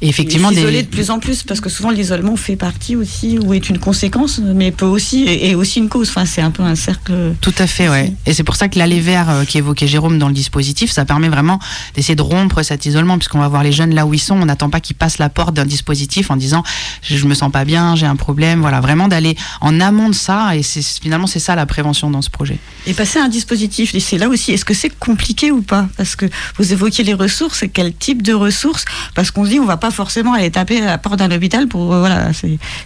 [0.00, 0.82] Et effectivement des...
[0.82, 4.40] de plus en plus parce que souvent l'isolement fait partie aussi ou est une conséquence
[4.54, 6.10] mais peut aussi et aussi une cause.
[6.10, 7.34] Enfin c'est un peu un cercle.
[7.40, 8.12] Tout à fait ouais.
[8.24, 11.28] Et c'est pour ça que l'aller vers qui évoquait Jérôme dans le dispositif, ça permet
[11.28, 11.58] vraiment
[11.96, 14.36] d'essayer de rompre cet isolement, puisqu'on va voir les jeunes là où ils sont.
[14.36, 16.62] On n'attend pas qu'ils passent la porte d'un dispositif en disant
[17.02, 18.60] je me sens pas bien, j'ai un problème.
[18.60, 20.56] Voilà, vraiment d'aller en amont de ça.
[20.56, 22.58] Et c'est finalement c'est ça la prévention dans ce projet.
[22.86, 24.52] Et passer à un dispositif, c'est là aussi.
[24.52, 25.88] Est-ce que c'est compliqué ou pas?
[25.96, 26.26] Parce que
[26.56, 27.64] vous évoquez les ressources.
[27.72, 28.84] Quel type de ressources?
[29.14, 31.68] Parce qu'on se dit on va pas forcément aller taper à la porte d'un hôpital
[31.68, 32.30] pour euh, voilà.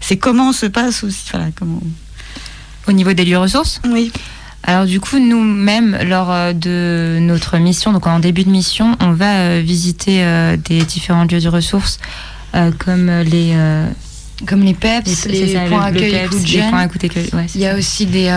[0.00, 1.24] C'est comment se passe aussi.
[1.30, 1.80] Voilà, comment.
[2.88, 3.80] Au niveau des lieux ressources?
[3.88, 4.12] Oui.
[4.64, 9.12] Alors du coup, nous-mêmes, lors euh, de notre mission, donc en début de mission, on
[9.12, 11.98] va euh, visiter euh, des différents lieux de ressources
[12.78, 13.56] comme les
[14.44, 16.28] comme les PEPS, les, points accueil
[17.54, 18.30] Il y a aussi des,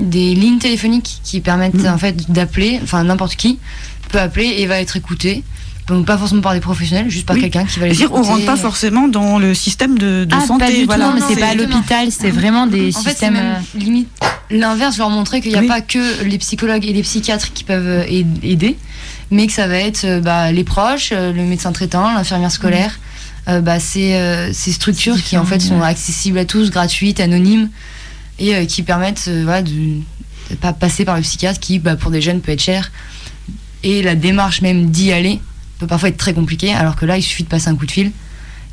[0.00, 1.86] des lignes téléphoniques qui permettent mm.
[1.86, 3.60] en fait d'appeler, enfin n'importe qui
[4.08, 5.44] peut appeler et va être écouté.
[5.92, 8.12] Donc pas forcément par des professionnels, juste par quelqu'un qui va les dire.
[8.12, 10.64] On rentre pas forcément dans le système de, de ah, santé.
[10.64, 11.08] Pas du voilà.
[11.08, 13.34] tout, mais c'est pas à l'hôpital, c'est vraiment des en systèmes.
[13.34, 14.08] Fait, même limite
[14.52, 17.86] l'inverse, leur montrer qu'il n'y a pas que les psychologues et les psychiatres qui peuvent
[17.86, 18.76] euh, aider,
[19.30, 22.98] mais que ça va être euh, bah, les proches, euh, le médecin traitant, l'infirmière scolaire.
[23.46, 27.70] bah, ces, ces structures qui en fait sont accessibles à tous, gratuites, anonymes,
[28.38, 29.72] et qui permettent voilà, de
[30.50, 32.92] ne pas passer par le psychiatre qui, bah, pour des jeunes, peut être cher.
[33.82, 35.40] Et la démarche même d'y aller
[35.82, 37.90] peut parfois être très compliquée, alors que là, il suffit de passer un coup de
[37.90, 38.12] fil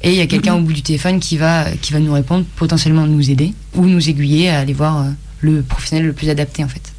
[0.01, 2.45] et il y a quelqu'un au bout du téléphone qui va, qui va nous répondre,
[2.55, 5.05] potentiellement nous aider ou nous aiguiller à aller voir
[5.41, 6.93] le professionnel le plus adapté en fait.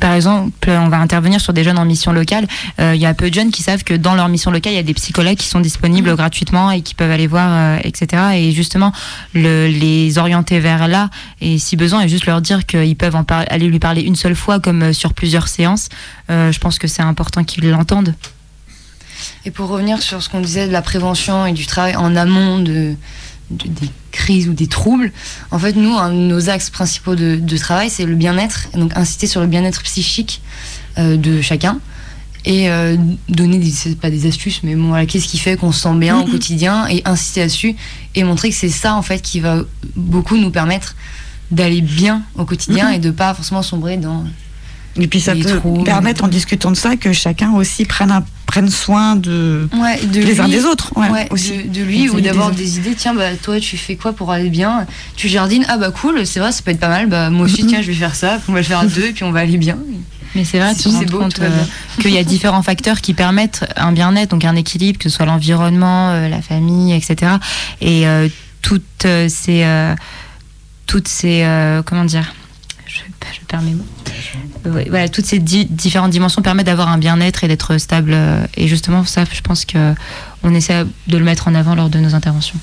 [0.00, 2.46] Par exemple, on va intervenir sur des jeunes en mission locale.
[2.80, 4.76] Euh, il y a peu de jeunes qui savent que dans leur mission locale, il
[4.76, 6.16] y a des psychologues qui sont disponibles mmh.
[6.16, 8.22] gratuitement et qui peuvent aller voir, euh, etc.
[8.34, 8.92] Et justement,
[9.34, 13.24] le, les orienter vers là, et si besoin, et juste leur dire qu'ils peuvent en
[13.28, 15.88] aller lui parler une seule fois, comme euh, sur plusieurs séances.
[16.28, 18.14] je pense que c'est important qu'ils l'entendent.
[19.46, 22.58] Et pour revenir sur ce qu'on disait de la prévention et du travail en amont
[22.58, 22.96] de,
[23.50, 25.12] des crises ou des troubles.
[25.52, 29.28] En fait, nous, un de nos axes principaux de, travail, c'est le bien-être, donc inciter
[29.28, 30.42] sur le bien-être psychique
[30.98, 31.78] euh, de chacun
[32.44, 32.96] et euh,
[33.28, 36.18] donner des, pas des astuces, mais bon, voilà, qu'est-ce qui fait qu'on se sent bien
[36.18, 37.76] au quotidien et insister là-dessus
[38.14, 39.62] et montrer que c'est ça en fait qui va
[39.96, 40.94] beaucoup nous permettre
[41.50, 44.24] d'aller bien au quotidien et de pas forcément sombrer dans
[44.98, 48.70] et puis ça peut permettre, en discutant de ça, que chacun aussi prenne, un, prenne
[48.70, 49.68] soin de,
[50.12, 50.92] de les uns des autres.
[50.96, 51.64] Ouais, aussi.
[51.64, 52.94] De, lui ou d'avoir des, idées.
[52.96, 54.86] Tiens, bah, toi, tu fais quoi pour aller bien?
[55.16, 55.64] Tu jardines?
[55.68, 57.08] Ah, bah cool, c'est vrai, ça peut être pas mal.
[57.08, 58.40] Bah, moi aussi, tiens, je vais faire ça.
[58.48, 59.78] On va le faire à deux et puis on va aller bien.
[60.34, 61.64] Mais c'est vrai, tu te compte euh,
[62.00, 65.24] qu'il y a différents facteurs qui permettent un bien-être, donc un équilibre, que ce soit
[65.24, 67.32] l'environnement, euh, la famille, etc.
[67.80, 68.28] Et euh,
[68.60, 69.94] toutes ces.
[70.86, 71.80] toutes ces.
[71.84, 72.34] comment dire?
[72.96, 73.84] Je, je perds mes mots
[74.64, 78.12] voilà, toutes ces différentes dimensions permettent d'avoir un bien-être et d'être stable.
[78.14, 81.98] Euh, et justement, ça, je pense qu'on essaie de le mettre en avant lors de
[81.98, 82.58] nos interventions.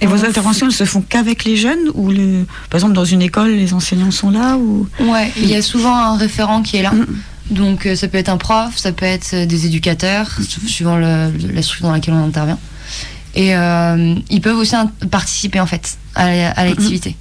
[0.00, 2.44] Et vos interventions, elles se font qu'avec les jeunes ou le...
[2.70, 4.88] par exemple dans une école, les enseignants sont là ou?
[4.98, 6.90] Ouais, il y a souvent un référent qui est là.
[6.90, 7.06] Mm.
[7.50, 10.28] Donc euh, ça peut être un prof, ça peut être euh, des éducateurs,
[10.66, 11.30] suivant la
[11.62, 12.58] structure dans laquelle on intervient.
[13.34, 13.52] Et
[14.30, 14.74] ils peuvent aussi
[15.10, 17.16] participer en fait à l'activité.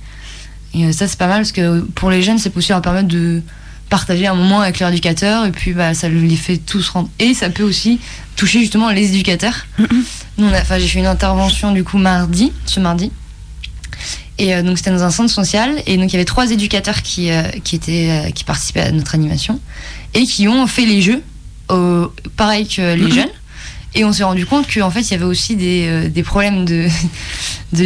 [0.73, 3.07] Et euh, ça, c'est pas mal parce que pour les jeunes, c'est possible à permettre
[3.07, 3.41] de
[3.89, 7.09] partager un moment avec leur éducateur et puis bah, ça les fait tous rendre.
[7.19, 7.99] Et ça peut aussi
[8.37, 9.65] toucher justement les éducateurs.
[10.39, 13.11] enfin, j'ai fait une intervention du coup mardi, ce mardi.
[14.37, 17.01] Et euh, donc c'était dans un centre social et donc il y avait trois éducateurs
[17.01, 19.59] qui, euh, qui, étaient, qui participaient à notre animation
[20.13, 21.21] et qui ont fait les jeux,
[22.37, 23.29] pareil que les jeunes.
[23.93, 26.65] Et on s'est rendu compte qu'en fait, il y avait aussi des, euh, des problèmes
[26.65, 26.87] de,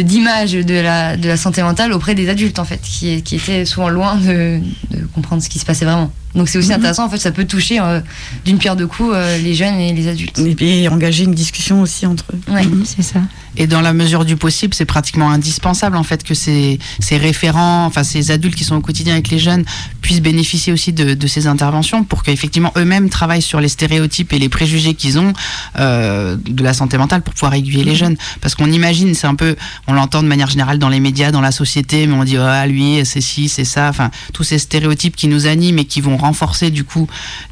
[0.02, 3.64] d'image de, la, de la santé mentale auprès des adultes, en fait, qui, qui étaient
[3.64, 6.12] souvent loin de, de comprendre ce qui se passait vraiment.
[6.36, 6.74] Donc c'est aussi Mhm.
[6.76, 8.00] intéressant, en fait, ça peut toucher euh,
[8.44, 10.38] d'une pierre deux coups euh, les jeunes et les adultes.
[10.38, 12.52] Et puis engager une discussion aussi entre eux.
[12.52, 12.62] Ouais.
[12.84, 13.20] C'est ça.
[13.58, 17.86] Et dans la mesure du possible, c'est pratiquement indispensable en fait que ces, ces référents,
[17.86, 19.64] enfin ces adultes qui sont au quotidien avec les jeunes,
[20.02, 24.38] puissent bénéficier aussi de, de ces interventions pour qu'effectivement eux-mêmes travaillent sur les stéréotypes et
[24.38, 25.32] les préjugés qu'ils ont
[25.78, 28.16] euh, de la santé mentale pour pouvoir aiguiller les jeunes.
[28.42, 31.40] Parce qu'on imagine, c'est un peu, on l'entend de manière générale dans les médias, dans
[31.40, 35.16] la société, mais on dit ah lui c'est ci, c'est ça, enfin tous ces stéréotypes
[35.16, 37.06] qui nous animent et qui vont renforcer du coup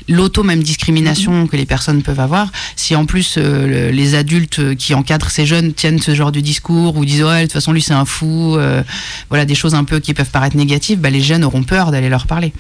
[0.09, 2.51] l'auto même discrimination que les personnes peuvent avoir.
[2.77, 6.41] Si en plus euh, le- les adultes qui encadrent ces jeunes tiennent ce genre de
[6.41, 8.83] discours ou disent ouais de toute façon lui c'est un fou, euh,
[9.31, 12.09] voilà des choses un peu qui peuvent paraître négatives, bah, les jeunes auront peur d'aller
[12.09, 12.53] leur parler.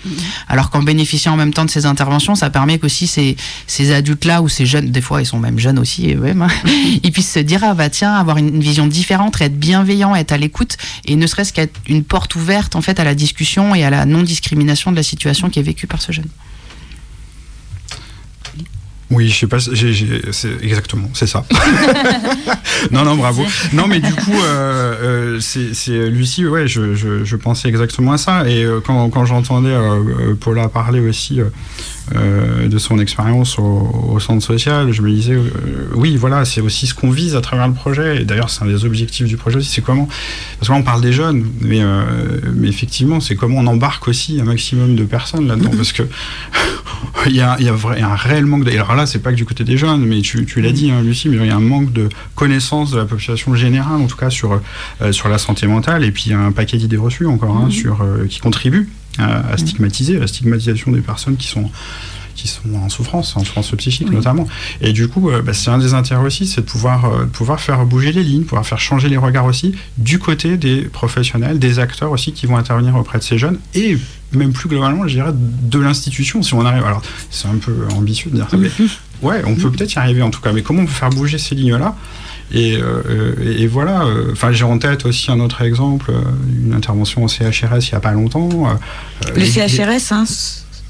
[0.48, 4.24] Alors qu'en bénéficiant en même temps de ces interventions, ça permet qu'aussi ces, ces adultes
[4.24, 6.48] là ou ces jeunes, des fois ils sont même jeunes aussi, et même, hein,
[7.02, 10.32] ils puissent se dire ah bah tiens avoir une, une vision différente, être bienveillant, être
[10.32, 13.84] à l'écoute et ne serait-ce qu'être une porte ouverte en fait à la discussion et
[13.84, 16.28] à la non discrimination de la situation qui est vécue par ce jeune.
[19.10, 19.58] Oui, je sais pas,
[20.62, 21.44] exactement, c'est ça.
[22.90, 23.44] non, non, bravo.
[23.72, 28.18] Non, mais du coup, euh, euh, c'est, Lucie, ouais, je, je, je pensais exactement à
[28.18, 28.48] ça.
[28.48, 31.40] Et euh, quand, quand j'entendais euh, euh, Paula parler aussi
[32.14, 33.62] de son expérience au,
[34.12, 35.38] au centre social, je me disais,
[35.94, 38.20] oui, voilà, c'est aussi ce qu'on vise à travers le projet.
[38.20, 40.06] Et d'ailleurs, c'est un des objectifs du projet aussi, c'est comment.
[40.58, 41.80] Parce que là, on parle des jeunes, mais,
[42.54, 45.70] mais effectivement, c'est comment on embarque aussi un maximum de personnes là-dedans.
[45.74, 46.02] Parce que
[47.26, 48.70] il y a, y a vrai- un réel manque de.
[48.72, 50.90] et Alors là, c'est pas que du côté des jeunes, mais tu, tu l'as dit,
[50.90, 54.06] hein, Lucie, mais il y a un manque de connaissance de la population générale, en
[54.06, 54.60] tout cas sur,
[55.00, 57.56] euh, sur la santé mentale, et puis il y a un paquet d'idées reçues encore,
[57.56, 61.70] hein, sur, euh, qui contribuent à, à stigmatiser, la stigmatisation des personnes qui sont
[62.36, 64.16] qui sont en souffrance, en souffrance psychique Oui.
[64.16, 64.48] notamment.
[64.80, 67.30] Et du coup, euh, bah, c'est un des intérêts aussi, c'est de pouvoir, euh, de
[67.30, 71.60] pouvoir faire bouger les lignes, pouvoir faire changer les regards aussi du côté des professionnels,
[71.60, 73.96] des acteurs aussi qui vont intervenir auprès de ces jeunes et
[74.32, 76.42] même plus globalement, je dirais, de l'institution.
[76.42, 78.68] Si on arrive, alors c'est un peu ambitieux de dire ça, mais
[79.22, 80.50] ouais, on peut peut-être y arriver en tout cas.
[80.52, 81.94] Mais comment on peut faire bouger ces lignes-là?
[82.52, 86.20] Et, euh, et, et voilà, euh, enfin j'ai en tête aussi un autre exemple, euh,
[86.64, 88.78] une intervention au CHRS il n'y a pas longtemps.
[89.34, 90.24] Le CHRS, hein,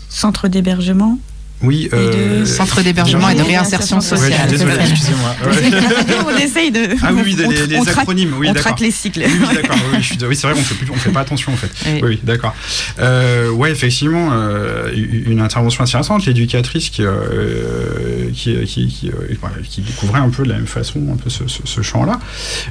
[0.08, 1.18] centre d'hébergement.
[1.64, 4.48] Oui, Et de- euh, Centre d'hébergement et de réinsertion réinsertion Ouais, sociale.
[4.50, 5.34] désolé, excusez-moi.
[5.44, 6.34] Ouais.
[6.34, 6.80] on essaye de.
[7.02, 9.22] Ah oui, oui, on- les, les on acronymes, oui, on traque les cycles.
[9.26, 9.76] Oui, oui, d'accord.
[9.92, 11.70] Oui, je suis- oui, c'est vrai, on fait plus, on fait pas attention en fait.
[12.02, 12.20] Oui.
[12.22, 12.54] D'accord.
[12.98, 19.34] Euh, ouais, effectivement, euh, une intervention assez récente, l'éducatrice qui, euh, qui, qui, qui, euh,
[19.40, 22.18] voilà, qui découvrait un peu de la même façon un peu ce, ce, ce champ-là.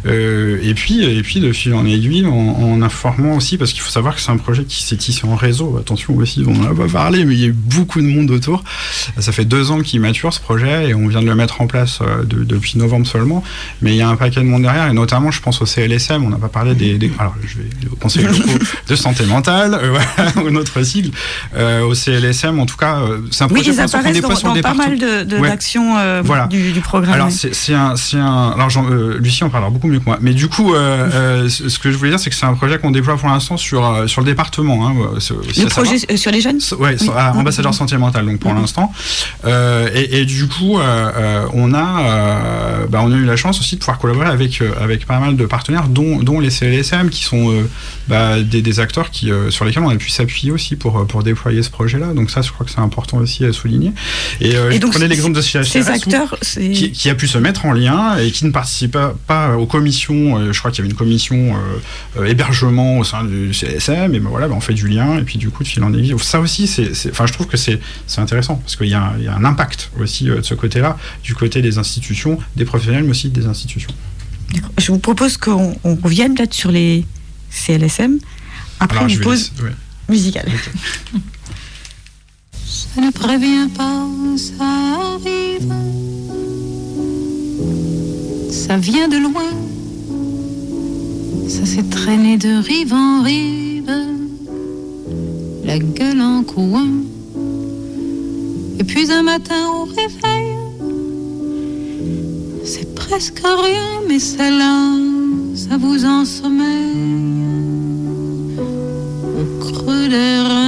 [0.06, 3.82] Euh, et puis, et puis de fil en aiguille, en, en informant aussi, parce qu'il
[3.82, 5.78] faut savoir que c'est un projet qui s'est tissé en réseau.
[5.80, 8.64] Attention aussi, on en a pas parlé, mais il y a beaucoup de monde autour.
[9.20, 11.68] Ça fait deux ans qu'il mature ce projet et on vient de le mettre en
[11.68, 13.44] place euh, de- depuis novembre seulement.
[13.82, 16.24] Mais il y a un paquet de monde derrière et notamment, je pense au CLSM.
[16.24, 19.78] On n'a pas parlé des, des- alors je vais au conseil locaux de santé mentale,
[19.82, 21.12] euh, ou notre sigle.
[21.56, 23.00] Euh, au CLSM, en tout cas,
[23.32, 25.50] c'est un Oui, projet ils l'instant qu'on apparaissent dans, dans pas mal de, de- Ouais.
[25.50, 26.48] d'actions Voilà.
[26.48, 27.14] du, du programme.
[27.14, 27.50] Alors oui.
[27.52, 28.52] c'est un, un.
[28.56, 30.18] Alors Jean- euh, Lucie en parlera beaucoup mieux que moi.
[30.22, 32.92] Mais du coup, euh, ce que je voulais dire, c'est que c'est un projet qu'on
[32.92, 34.88] déploie pour l'instant sur sur le département.
[34.88, 36.60] Hein, le projet sur les jeunes?
[36.80, 37.10] Ouais, Oui.
[37.16, 37.40] ah, Mhm.
[37.40, 38.62] ambassadeur santé mentale, donc pour Mhm.
[38.62, 38.73] l'instant.
[39.46, 43.60] Euh, et, et du coup, euh, euh, on, a, bah, on a eu la chance
[43.60, 47.24] aussi de pouvoir collaborer avec, avec pas mal de partenaires, dont, dont les CLSM, qui
[47.24, 47.54] sont
[48.08, 51.64] bah, des, des acteurs qui, sur lesquels on a pu s'appuyer aussi pour, pour déployer
[51.64, 52.14] ce projet-là.
[52.14, 53.94] Donc ça, je crois que c'est important aussi à souligner.
[54.42, 55.66] Et, Et je donc, prenais l'exemple de CHRS.
[55.66, 59.16] Ces acteurs, qui, qui a pu se mettre en lien et qui ne participe pas,
[59.28, 60.52] pas aux commissions.
[60.52, 61.56] je crois qu'il y avait une commission
[62.18, 65.24] euh, hébergement au sein du CSM, et ben voilà, ben on fait du lien, et
[65.24, 66.16] puis du coup, de fil en aiguille.
[66.22, 68.22] Ça aussi, c'est, enfin, je trouve que c'est, c'est
[68.56, 70.98] parce qu'il y, a un- il y a un impact aussi euh, de ce côté-là,
[71.24, 73.90] du côté des institutions, des professionnels, mais aussi des institutions.
[74.78, 77.06] Je vous propose qu'on on revienne peut-être sur les
[77.50, 78.20] CLSM
[78.80, 79.76] après Alors, je une pause laisser- ouais.
[80.10, 80.50] musicale.
[82.66, 84.06] Ça ne prévient pas,
[84.38, 84.64] ça
[85.16, 85.74] arrive.
[88.52, 89.50] Ça vient de loin.
[91.50, 93.92] Ça s'est traîné de rive en rive.
[95.66, 96.88] La gueule en coin.
[98.80, 100.58] Et puis un matin au réveil.
[102.66, 104.96] C'est presque rien, mais c'est là,
[105.56, 107.44] ça vous ensommeille.
[109.40, 110.63] Au creux des reins.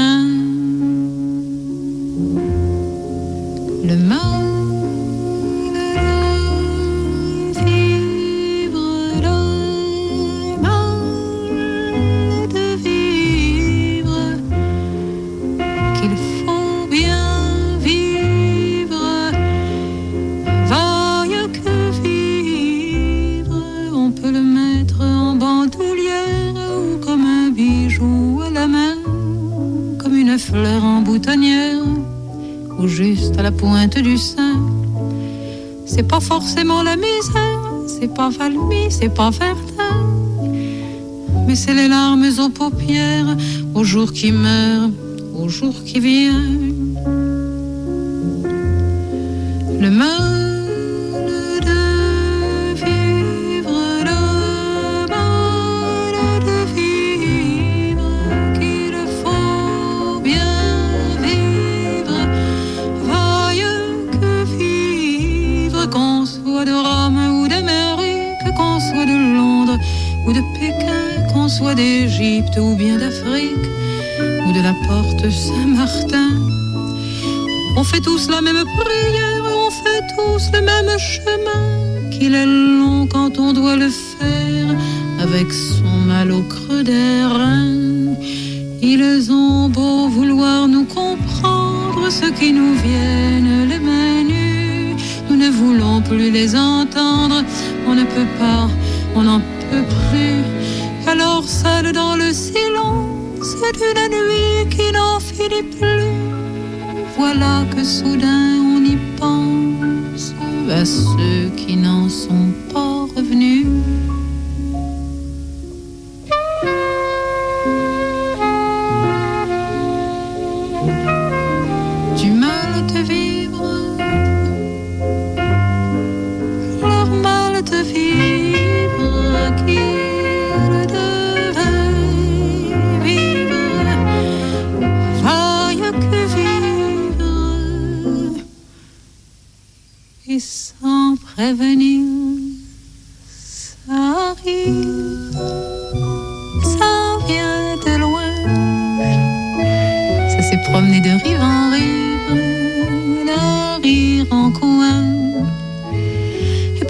[32.87, 34.59] Juste à la pointe du sein.
[35.85, 39.95] C'est pas forcément la misère, c'est pas Valmy, c'est pas Verdun.
[41.47, 43.37] Mais c'est les larmes aux paupières,
[43.73, 44.91] au jour qui meurt,
[45.37, 46.43] au jour qui vient.
[49.79, 49.89] Le
[78.05, 81.63] tous la même prière, on fait tous le même chemin,
[82.11, 84.69] qu'il est long quand on doit le faire,
[85.19, 88.15] avec son mal au creux des reins.
[88.93, 94.95] Ils ont beau vouloir nous comprendre, ceux qui nous viennent les mains nues,
[95.27, 97.43] nous ne voulons plus les entendre,
[97.87, 98.69] on ne peut pas,
[99.15, 100.41] on n'en peut plus.
[101.11, 105.94] Alors seul dans le silence d'une nuit qui n'en finit plus
[107.35, 110.33] voilà que soudain on y pense.
[110.69, 111.44] À ceux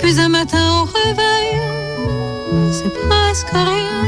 [0.06, 1.50] puis un matin au réveil,
[2.72, 4.04] c'est presque rien,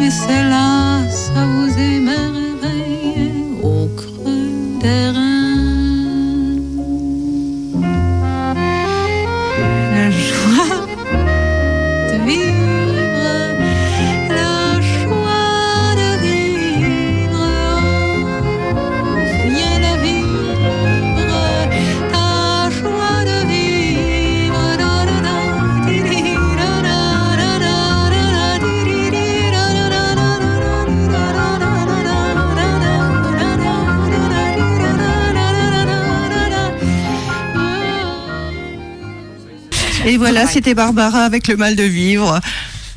[0.00, 2.27] mais c'est là, ça vous émerveille
[40.38, 42.40] voilà, c'était Barbara avec le mal de vivre.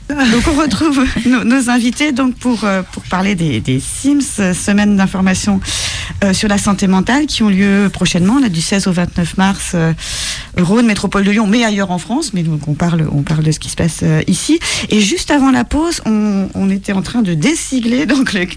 [0.09, 4.53] Donc on retrouve nos, nos invités donc pour, euh, pour parler des, des SIMS, euh,
[4.53, 5.59] semaine d'information
[6.23, 9.71] euh, sur la santé mentale, qui ont lieu prochainement, là, du 16 au 29 mars,
[9.73, 9.93] euh,
[10.57, 12.33] Rhône, métropole de Lyon, mais ailleurs en France.
[12.33, 14.59] Mais donc on parle, on parle de ce qui se passe euh, ici.
[14.89, 18.47] Et juste avant la pause, on, on était en train de désigler donc les,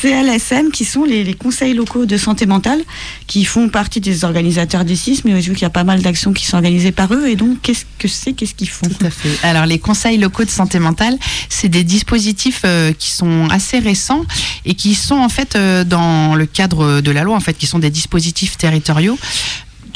[0.00, 2.80] CLSM, qui sont les, les conseils locaux de santé mentale,
[3.26, 6.32] qui font partie des organisateurs des SIS, mais vois qu'il y a pas mal d'actions
[6.32, 7.28] qui sont organisées par eux.
[7.28, 8.86] Et donc, qu'est-ce que c'est Qu'est-ce qu'ils font?
[8.88, 9.30] Tout à fait.
[9.42, 14.24] Alors, les conseils locaux de santé mentale, c'est des dispositifs euh, qui sont assez récents
[14.64, 17.66] et qui sont en fait euh, dans le cadre de la loi, en fait, qui
[17.66, 19.18] sont des dispositifs territoriaux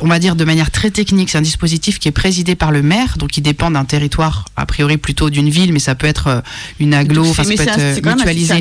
[0.01, 2.83] on va dire de manière très technique, c'est un dispositif qui est présidé par le
[2.83, 6.27] maire, donc qui dépend d'un territoire, a priori plutôt d'une ville, mais ça peut être
[6.29, 6.41] euh,
[6.81, 7.79] une agglo, enfin, ça peut être
[8.17, 8.55] mutualisé.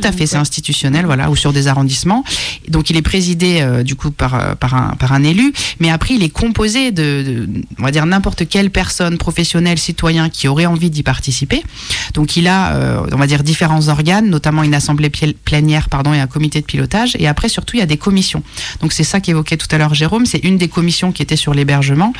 [0.00, 2.24] Tout à fait, c'est institutionnel, voilà, ou sur des arrondissements.
[2.68, 5.90] Donc il est présidé euh, du coup par, euh, par, un, par un élu, mais
[5.90, 7.02] après il est composé de,
[7.46, 11.62] de- on va dire n'importe quelle personne, professionnelle, citoyen qui aurait envie d'y participer.
[12.14, 16.12] Donc il a, euh, on va dire différents organes, notamment une assemblée pl- plénière, pardon,
[16.14, 17.16] et un comité de pilotage.
[17.18, 18.42] Et après surtout il y a des commissions.
[18.80, 21.54] Donc c'est ça qu'évoquait tout à l'heure Jérôme, c'est une des commissions qui était sur
[21.54, 22.12] l'hébergement.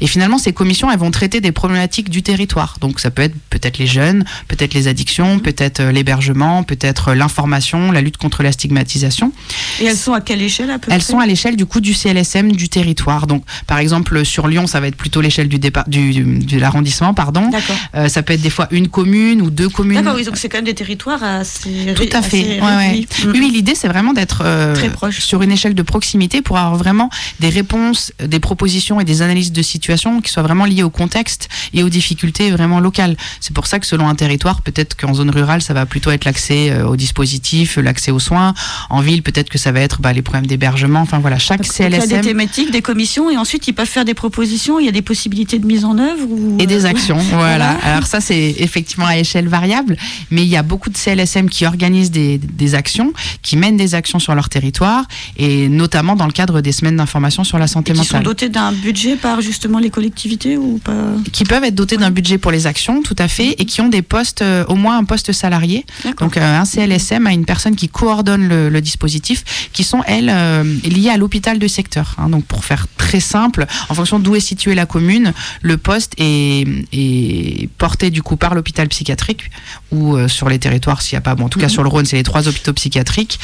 [0.00, 2.76] Et finalement ces commissions elles vont traiter des problématiques du territoire.
[2.80, 7.14] Donc ça peut être peut-être les jeunes, peut-être les addictions, peut-être euh, l'hébergement, peut-être euh,
[7.14, 9.32] l'information, la lutte contre la stigmatisation.
[9.80, 11.80] Et elles sont à quelle échelle à peu Elles près sont à l'échelle du coup
[11.80, 13.26] du CLSM du territoire.
[13.26, 16.58] Donc, par exemple, sur Lyon, ça va être plutôt l'échelle du départ du, du- de
[16.58, 17.50] l'arrondissement, pardon.
[17.94, 19.98] Euh, ça peut être des fois une commune ou deux communes.
[19.98, 22.60] D'accord, oui, donc c'est quand même des territoires assez Tout à fait.
[22.60, 23.00] Ouais.
[23.24, 23.30] Mm.
[23.32, 24.74] Oui, l'idée c'est vraiment d'être euh,
[25.10, 29.22] sur une échelle de proximité pour avoir vraiment des réponses réponses, des propositions et des
[29.22, 33.16] analyses de situation qui soient vraiment liées au contexte et aux difficultés vraiment locales.
[33.40, 36.24] C'est pour ça que selon un territoire, peut-être qu'en zone rurale, ça va plutôt être
[36.24, 38.54] l'accès euh, aux dispositifs, l'accès aux soins.
[38.90, 41.00] En ville, peut-être que ça va être bah, les problèmes d'hébergement.
[41.00, 43.74] Enfin voilà, chaque Donc, il y a des CLSM thématiques, des commissions, et ensuite ils
[43.74, 44.78] peuvent faire des propositions.
[44.78, 47.18] Il y a des possibilités de mise en œuvre ou et des euh, actions.
[47.38, 47.70] Voilà.
[47.82, 49.96] Alors ça, c'est effectivement à échelle variable,
[50.30, 53.12] mais il y a beaucoup de CLSM qui organisent des, des actions,
[53.42, 55.04] qui mènent des actions sur leur territoire,
[55.36, 58.48] et notamment dans le cadre des semaines d'information sur la santé et qui sont dotés
[58.48, 60.92] d'un budget par justement les collectivités ou pas?
[61.32, 63.88] Qui peuvent être dotés d'un budget pour les actions, tout à fait, et qui ont
[63.88, 65.84] des postes, euh, au moins un poste salarié.
[66.20, 70.30] Donc euh, un CLSM a une personne qui coordonne le, le dispositif, qui sont elles
[70.32, 72.14] euh, liées à l'hôpital de secteur.
[72.18, 72.28] hein.
[72.28, 76.66] donc pour faire très simple, en fonction d'où est située la commune, le poste est,
[76.92, 79.50] est porté du coup par l'hôpital psychiatrique
[79.92, 81.34] ou sur les territoires s'il n'y a pas.
[81.34, 81.72] Bon, en tout cas Mhm.
[81.72, 83.38] sur le Rhône, c'est les trois hôpitaux psychiatriques.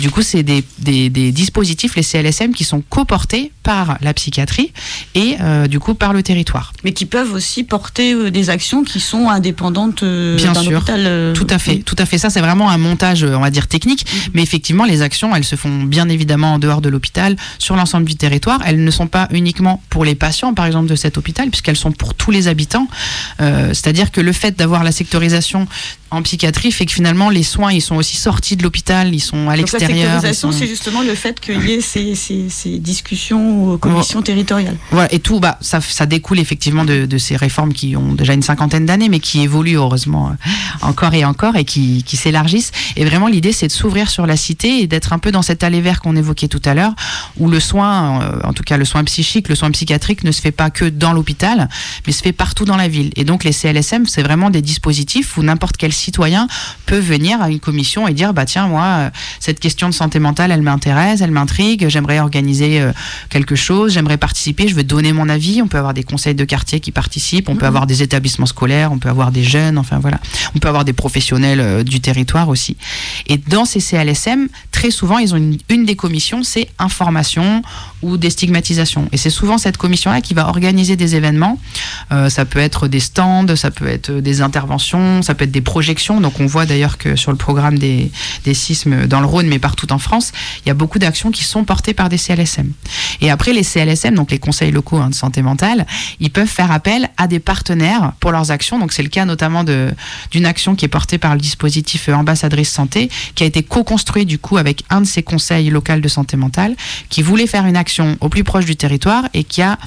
[0.00, 4.70] Du coup, c'est des, des, des dispositifs, les CLSM, qui sont coportés par la psychiatrie
[5.16, 6.72] et euh, du coup par le territoire.
[6.84, 10.76] mais qui peuvent aussi porter euh, des actions qui sont indépendantes euh, Bien sûr.
[10.78, 11.32] hôpital.
[11.34, 12.16] Tout à fait, tout à fait.
[12.16, 14.06] Ça, c'est vraiment un montage, on va dire, technique.
[14.06, 14.30] Mhm.
[14.34, 18.06] Mais effectivement, les actions, elles se font bien évidemment en dehors de l'hôpital, sur l'ensemble
[18.06, 18.60] du territoire.
[18.64, 21.90] Elles ne sont pas uniquement pour les patients, par exemple, de cet hôpital, puisqu'elles sont
[21.90, 22.86] pour tous les habitants.
[23.40, 25.66] Euh, C'est-à-dire que le fait d'avoir la sectorisation
[26.10, 29.48] en psychiatrie fait que finalement, les soins, ils sont aussi sortis de l'hôpital, ils sont
[29.48, 29.90] à la l'extérieur.
[29.90, 33.78] ils sectorisation, sont- c'est justement le fait qu'il y ait ces, ces- ces discussions aux
[33.78, 34.76] commissions territoriales.
[34.90, 38.34] Voilà, et tout, bah, ça, ça découle effectivement de, de ces réformes qui ont déjà
[38.34, 40.32] une cinquantaine d'années, mais qui évoluent heureusement euh,
[40.82, 42.72] encore et encore et qui, qui s'élargissent.
[42.96, 45.64] Et vraiment, l'idée, c'est de s'ouvrir sur la cité et d'être un peu dans cet
[45.64, 46.94] aller vert qu'on évoquait tout à l'heure,
[47.38, 50.40] où le soin, euh, en tout cas le soin psychique, le soin psychiatrique, ne se
[50.40, 51.68] fait pas que dans l'hôpital,
[52.06, 53.10] mais se fait partout dans la ville.
[53.16, 56.48] Et donc, les CLSM, c'est vraiment des dispositifs où n'importe quel citoyen
[56.86, 60.18] peut venir à une commission et dire, bah tiens, moi, euh, cette question de santé
[60.18, 62.92] mentale, elle m'intéresse, elle m'intrigue, j'aimerais organiser euh,
[63.28, 65.62] quelque chose, j'aimerais participer, je veux donner mon avis.
[65.62, 68.92] On peut avoir des conseils de quartier qui participent, on peut avoir des établissements scolaires,
[68.92, 70.20] on peut avoir des jeunes, enfin voilà.
[70.54, 72.76] On peut avoir des professionnels euh, du territoire aussi.
[73.26, 77.62] Et dans ces CLSM, très souvent, ils ont une, une des commissions, c'est information
[78.02, 79.08] ou déstigmatisation.
[79.12, 81.58] Et c'est souvent cette commission-là qui va organiser des événements.
[82.12, 85.60] Euh, ça peut être des stands, ça peut être des interventions, ça peut être des
[86.20, 88.10] Donc on voit d'ailleurs que sur le programme des,
[88.44, 90.32] des sismes dans le Rhône, mais partout en France,
[90.64, 92.72] il y a beaucoup d'actions qui sont portées par des CLSM.
[93.20, 95.86] Et après, les CLSM, donc les conseils locaux de santé mentale,
[96.20, 98.78] ils peuvent faire appel à des partenaires pour leurs actions.
[98.78, 103.10] Donc c'est le cas notamment d'une action qui est portée par le dispositif Ambassadrice Santé,
[103.34, 106.74] qui a été co-construit du coup avec un de ces conseils locaux de santé mentale,
[107.10, 109.78] qui voulait faire une action au plus proche du territoire et qui a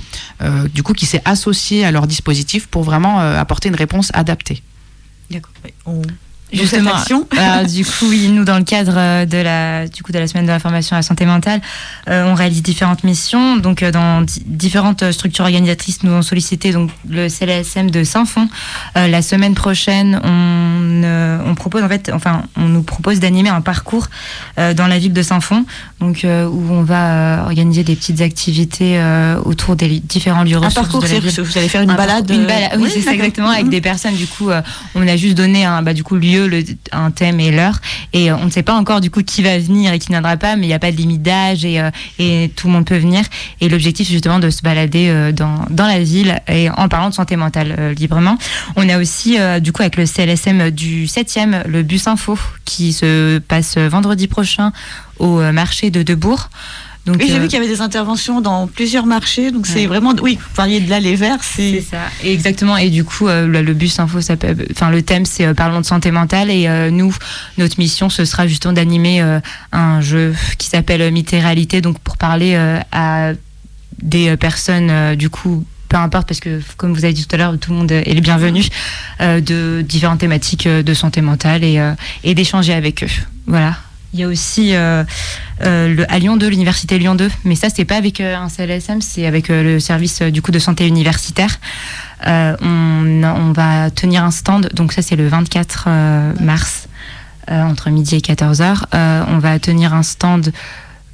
[0.42, 4.12] euh, du coup qui s'est associé à leur dispositif pour vraiment euh, apporter une réponse
[4.14, 4.62] adaptée.
[5.30, 5.54] D'accord.
[5.86, 6.02] On-
[6.52, 6.92] Justement,
[7.38, 10.28] alors, du coup, oui, nous, dans le cadre euh, de la, du coup, de la
[10.28, 11.62] semaine de la formation à la santé mentale,
[12.10, 13.58] euh, on réalise différentes missions.
[13.58, 18.04] Donc, euh, dans di- différentes euh, structures organisatrices, nous ont sollicité donc, le CLSM de
[18.04, 18.48] Saint-Fond.
[18.98, 23.50] Euh, la semaine prochaine, on, euh, on propose, en fait, enfin, on nous propose d'animer
[23.50, 24.08] un parcours
[24.58, 25.66] euh, dans la ville de Saint-Fond,
[26.00, 30.56] donc, euh, où on va euh, organiser des petites activités euh, autour des différents lieux
[30.56, 31.42] Un ressources parcours, de la ville.
[31.44, 32.30] vous allez faire une Un balade.
[32.32, 33.70] Une euh, balade, oui, c'est ça exactement, avec Mhm.
[33.72, 34.16] des personnes.
[34.16, 34.62] Du coup, euh,
[34.96, 36.39] on a juste donné un bah, du coup, lieu,
[36.92, 37.80] un thème et l'heure.
[38.14, 40.16] Et euh, on ne sait pas encore du coup qui va venir et qui ne
[40.16, 42.74] viendra pas, mais il n'y a pas de limite d'âge et, euh, et tout le
[42.74, 43.24] monde peut venir.
[43.62, 47.14] Et l'objectif, justement de se balader euh, dans, dans la ville et en parlant de
[47.14, 48.38] santé mentale librement.
[48.76, 53.40] On a aussi, du coup, avec le CLSM du 7e, le bus info qui se
[53.40, 54.72] passe vendredi prochain
[55.18, 56.50] au marché de Debourg.
[57.12, 59.86] Donc, Oui, j'ai euh, vu qu'il y avait des interventions dans plusieurs marchés, donc c'est
[59.88, 62.78] vraiment, oui, vous parliez de l'aller vert, C'est c'est ça, exactement.
[62.78, 65.54] Et du coup, euh, le, le bus info, ça peut- enfin le thème, c'est euh,
[65.54, 66.50] parlons de santé mentale.
[66.52, 67.14] Et euh, nous,
[67.58, 69.22] notre mission, ce sera justement d'animer
[69.72, 72.56] un jeu qui s'appelle et réalité, donc pour parler
[72.92, 73.32] à
[74.02, 75.66] des personnes, du coup.
[75.90, 78.14] Peu importe, parce que comme vous avez dit tout à l'heure, tout le monde est
[78.14, 78.64] le bienvenu,
[79.22, 81.94] euh, de différentes thématiques de santé mentale et, euh,
[82.24, 83.08] et d'échanger avec eux.
[83.48, 83.76] Voilà.
[84.14, 85.04] Il y a aussi euh,
[85.64, 88.50] euh, le, à Lyon 2, l'université Lyon 2, mais ça, c'est pas avec euh, un
[88.50, 91.60] CLSM, c'est avec le service du coup de santé universitaire.
[92.26, 96.88] On, on va tenir un stand, donc ça c'est le 24 euh, mars,
[97.48, 98.84] entre midi et 14h.
[98.94, 100.52] Euh, on va tenir un stand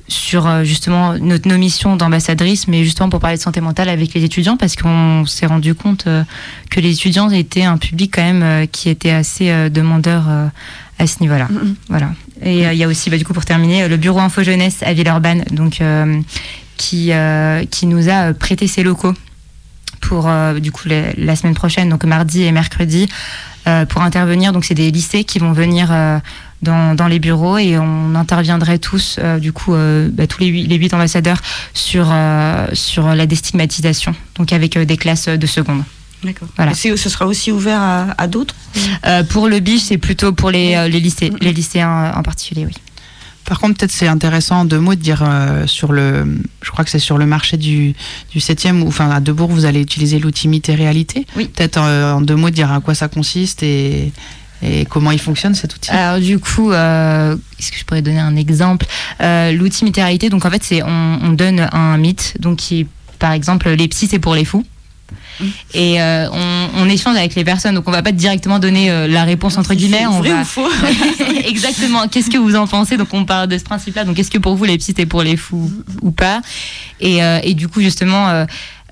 [0.08, 4.14] sur euh, justement notre, nos missions d'ambassadrice, mais justement pour parler de santé mentale avec
[4.14, 6.24] les étudiants, parce qu'on s'est rendu compte euh,
[6.70, 10.24] que les étudiants étaient un public quand même euh, qui était assez demandeur
[10.97, 11.47] à ce niveau-là.
[11.89, 12.12] Voilà.
[12.41, 14.84] Et euh, il y a aussi, bah, du coup, pour terminer, le bureau Info Jeunesse
[14.84, 16.22] à Villeurbanne, donc euh,
[16.78, 19.14] qui euh, qui nous a prêté ses locaux
[20.01, 20.30] pour
[20.62, 23.08] du coup la, la semaine prochaine, donc mardi et mercredi,
[23.89, 24.53] pour intervenir.
[24.53, 25.91] Donc c'est des lycées qui vont venir
[26.66, 30.47] dans, dans les bureaux et on interviendrait tous, euh, du coup, euh, bah, tous les
[30.47, 31.39] huit, les huit ambassadeurs
[31.74, 35.84] sur, euh, sur la déstigmatisation, donc avec euh, des classes de seconde.
[36.24, 36.47] D'accord.
[36.57, 36.72] Voilà.
[36.72, 38.55] Et c'est- ce sera aussi ouvert à, à d'autres
[39.05, 42.66] Euh, pour le BICH, c'est plutôt pour les, euh, les, lycées, les lycéens en particulier,
[42.66, 42.74] oui.
[43.45, 46.84] Par contre, peut-être c'est intéressant en deux mots de dire euh, sur le, je crois
[46.84, 47.93] que c'est sur le marché du,
[48.32, 51.28] du 7e, ou enfin à Debourg, vous allez utiliser l'outil Mythe et Réalité.
[51.38, 51.45] Oui.
[51.47, 54.11] Peut-être euh, en deux mots de dire à quoi ça consiste et,
[54.66, 55.91] et comment il fonctionne cet outil?
[55.91, 58.86] Alors du coup, euh, est-ce que je pourrais donner un exemple?
[59.22, 62.88] Euh, L'outil mythéralité, donc en fait, c'est on, on donne un mythe, donc qui,
[63.20, 64.66] par exemple, les psys c'est pour les fous.
[65.74, 69.26] Et euh, on, on échange avec les personnes, donc on va pas directement donner la
[69.26, 70.05] réponse entre guillemets.
[70.07, 70.68] On vrai va ou faux?
[71.45, 72.07] Exactement.
[72.07, 72.95] Qu'est-ce que vous en pensez?
[72.95, 74.05] Donc on parle de ce principe-là.
[74.05, 75.70] Donc est-ce que pour vous les psys c'est pour les fous
[76.01, 76.41] ou pas?
[77.01, 78.45] Et, et du coup justement.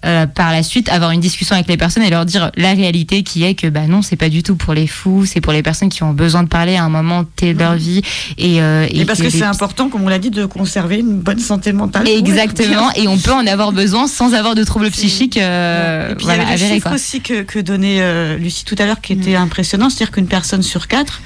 [0.06, 3.24] Euh, par la suite, avoir une discussion avec les personnes et leur dire la réalité
[3.24, 5.64] qui est que bah non, c'est pas du tout pour les fous, c'est pour les
[5.64, 8.02] personnes qui ont besoin de parler à un moment T de leur vie
[8.38, 11.20] et, euh, Et parce que les- c'est important, comme on l'a dit, de conserver une
[11.20, 12.08] bonne santé mentale.
[12.08, 16.26] Exactement, et on peut en avoir besoin sans avoir de troubles psychiques euh, Et puis
[16.26, 16.96] voilà, il y avait le avérés, chiffre quoi.
[16.96, 20.64] aussi que, que donnait euh, Lucie tout à l'heure qui était impressionnant, c'est-à-dire qu'une personne
[20.64, 21.22] sur quatre,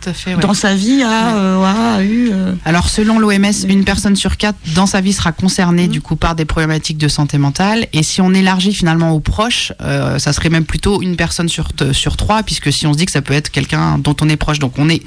[0.00, 0.34] Tout à fait.
[0.34, 0.40] ouais.
[0.40, 2.30] dans sa vie, a, euh, a eu...
[2.32, 5.92] euh, Alors selon l'OMS, une personne sur quatre dans sa vie sera concernée Mhm.
[5.92, 7.86] du coup par des problématiques de santé mentale.
[7.92, 11.68] Et si on élargit finalement aux proches, euh, ça serait même plutôt une personne sur
[11.92, 14.36] sur trois, puisque si on se dit que ça peut être quelqu'un dont on est
[14.36, 15.02] proche, donc on est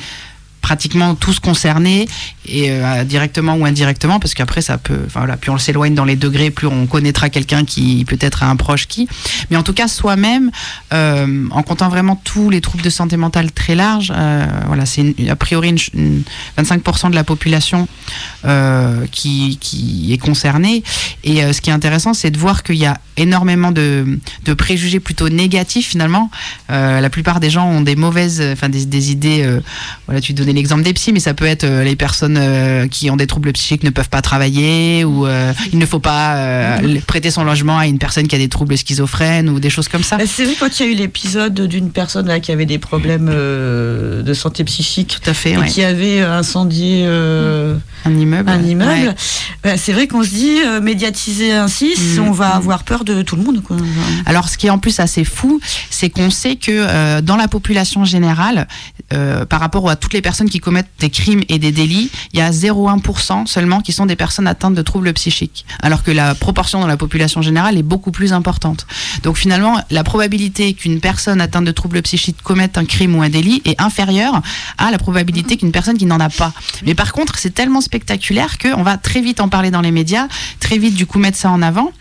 [0.62, 2.08] pratiquement tous concernés
[2.46, 5.38] et euh, directement ou indirectement parce qu'après ça peut enfin voilà.
[5.38, 9.08] Plus on s'éloigne dans les degrés plus on connaîtra quelqu'un qui peut-être un proche qui.
[9.50, 10.52] Mais en tout cas soi-même
[10.94, 15.14] euh, en comptant vraiment tous les troubles de santé mentale très larges euh, voilà c'est
[15.30, 16.24] a priori une, ch- une
[16.60, 17.88] 25% de la population
[19.12, 20.84] qui, qui est concernée.
[21.24, 25.00] Et ce qui est intéressant c'est de voir qu'il y a énormément de, de préjugés
[25.00, 26.30] plutôt négatifs finalement.
[26.70, 29.48] La plupart des gens ont des mauvaises enfin des, idées
[30.08, 33.10] voilà, tu donnais l'exemple des psys, mais ça peut être euh, les personnes euh, qui
[33.10, 37.32] ont des troubles psychiques ne peuvent pas travailler ou euh, il ne faut pas prêter
[37.32, 40.18] son logement à une personne qui a des troubles schizophrènes ou des choses comme ça.
[40.18, 42.80] bah, C'est vrai quand il y a eu l'épisode d'une personne là, qui avait des
[42.80, 45.68] problèmes de santé psychique Tout à fait, et ouais.
[45.68, 47.76] qui avait incendié euh,
[48.06, 48.50] un immeuble.
[48.50, 49.16] un immeuble, Ouais.
[49.64, 52.58] bah, c'est vrai qu'on se dit, euh, médiatiser ainsi, Mm, on va mm.
[52.58, 53.62] avoir peur de tout le monde.
[53.64, 53.78] Quoi.
[54.26, 57.48] Alors, ce qui est en plus assez fou, c'est qu'on sait que euh, dans la
[57.48, 58.68] population générale,
[59.50, 62.42] par rapport à toutes les personnes qui commettent des crimes et des délits, il y
[62.42, 66.80] a 0,1% seulement qui sont des personnes atteintes de troubles psychiques, alors que la proportion
[66.82, 68.86] dans la population générale est beaucoup plus importante.
[69.24, 73.30] Donc finalement, la probabilité qu'une personne atteinte de troubles psychiques commette un crime ou un
[73.30, 74.42] délit est inférieure
[74.78, 76.54] à la probabilité qu'une personne qui n'en a pas.
[76.86, 80.28] Mais par contre, c'est tellement spectaculaire qu'on va très vite en parler dans les médias,
[80.60, 81.92] très vite du coup mettre ça en avant.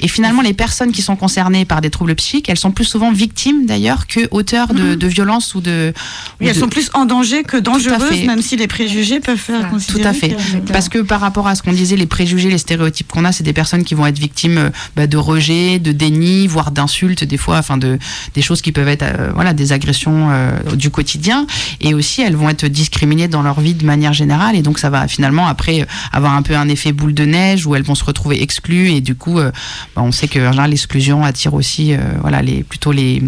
[0.00, 3.12] Et finalement, les personnes qui sont concernées par des troubles psychiques, elles sont plus souvent
[3.12, 5.92] victimes d'ailleurs que auteurs de, de violences ou de.
[6.40, 8.24] Oui, ou elles de- sont plus en danger que dangereuses, fait.
[8.26, 10.30] même si les préjugés peuvent faire Voilà, Tout à fait.
[10.30, 13.32] que- Parce que par rapport à ce qu'on disait, les préjugés, les stéréotypes qu'on a,
[13.32, 17.24] c'est des personnes qui vont être victimes euh, bah, de rejet, de déni, voire d'insultes
[17.24, 17.98] des fois, enfin de
[18.34, 21.46] des choses qui peuvent être euh, voilà des agressions euh, du quotidien.
[21.80, 24.56] Et aussi, elles vont être discriminées dans leur vie de manière générale.
[24.56, 27.74] Et donc, ça va finalement après avoir un peu un effet boule de neige où
[27.74, 28.90] elles vont se retrouver exclues.
[28.90, 29.50] Et du coup, euh,
[29.96, 30.38] bah, on sait que
[30.68, 33.22] l'exclusion attire aussi voilà les plutôt les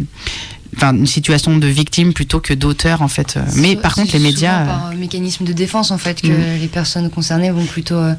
[0.76, 3.36] Enfin, une situation de victime plutôt que d'auteur en fait.
[3.36, 4.62] Euh, Mais par contre, les médias.
[4.62, 6.60] euh, par euh, mécanisme de défense en fait que Mm.
[6.60, 8.14] les personnes concernées vont plutôt euh,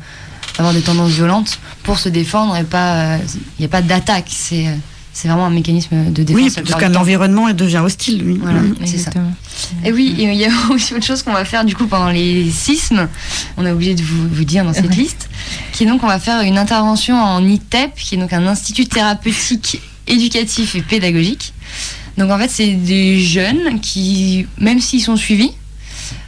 [0.59, 4.67] avoir des tendances violentes pour se défendre et pas il n'y a pas d'attaque c'est
[4.67, 4.71] euh,
[5.15, 8.23] c'est vraiment un mécanisme de défense Oui, parce qu'un environnement il devient hostile.
[8.25, 8.39] Oui.
[8.41, 8.75] Voilà, Mm.
[8.85, 9.11] c'est ça.
[9.85, 12.49] Et oui, il y a aussi autre chose qu'on va faire du coup pendant les
[12.51, 13.07] sismes.
[13.57, 14.95] On a oublié de vous, vous dire dans cette Ouais.
[14.95, 15.29] liste,
[15.71, 18.85] qui est donc on va faire une intervention en ITEP, qui est donc un institut
[18.85, 21.52] thérapeutique, éducatif et pédagogique.
[22.17, 25.51] Donc en fait, c'est des jeunes qui, même s'ils sont suivis,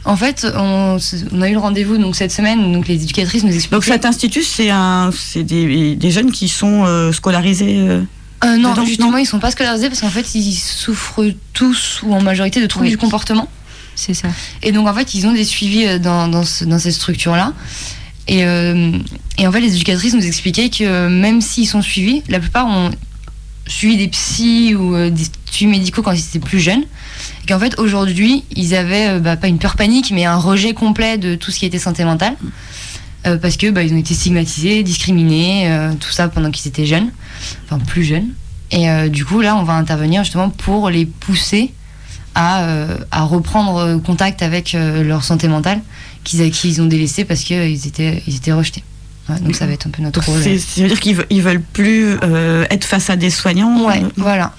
[0.04, 0.98] en fait, on,
[1.32, 3.76] on a eu le rendez-vous donc cette semaine, donc les éducatrices nous expliquaient.
[3.76, 7.76] Donc cet institut, c'est un, c'est des, des jeunes qui sont euh, scolarisés.
[7.78, 8.02] euh,
[8.44, 12.00] Euh, non, Dedans, justement, non ils sont pas scolarisés parce qu'en fait, ils souffrent tous
[12.02, 12.90] ou en majorité de troubles Oui.
[12.90, 13.48] du comportement.
[13.94, 14.28] C'est ça.
[14.62, 17.52] Et donc, en fait, ils ont des suivis dans, dans, ce- dans cette structure-là.
[18.28, 18.40] Et,
[19.38, 22.90] et en fait, les éducatrices nous expliquaient que même s'ils sont suivis, la plupart ont
[23.66, 26.82] suivi des psys ou euh, des suivis médicaux quand ils étaient plus jeunes.
[27.42, 30.74] Et qu'en fait, aujourd'hui, ils avaient euh, bah, pas une peur panique, mais un rejet
[30.74, 32.34] complet de tout ce qui était santé mentale.
[33.26, 37.10] Euh, parce que bah, ils ont été stigmatisés, discriminés, tout ça pendant qu'ils étaient jeunes,
[37.64, 38.28] enfin plus jeunes.
[38.70, 41.72] Et du coup, là, on va intervenir justement pour les pousser
[42.34, 42.66] à,
[43.10, 45.80] à reprendre contact avec leur santé mentale
[46.24, 48.82] qu'ils qu'ils ont délaissé parce qu'ils étaient, ils étaient rejetés.
[49.28, 50.40] Ouais, donc ça va être un peu notre rôle.
[50.40, 53.86] c'est, ça veut dire qu'ils ils veulent plus euh, être face à des soignants.
[53.86, 54.52] Ouais, euh, voilà.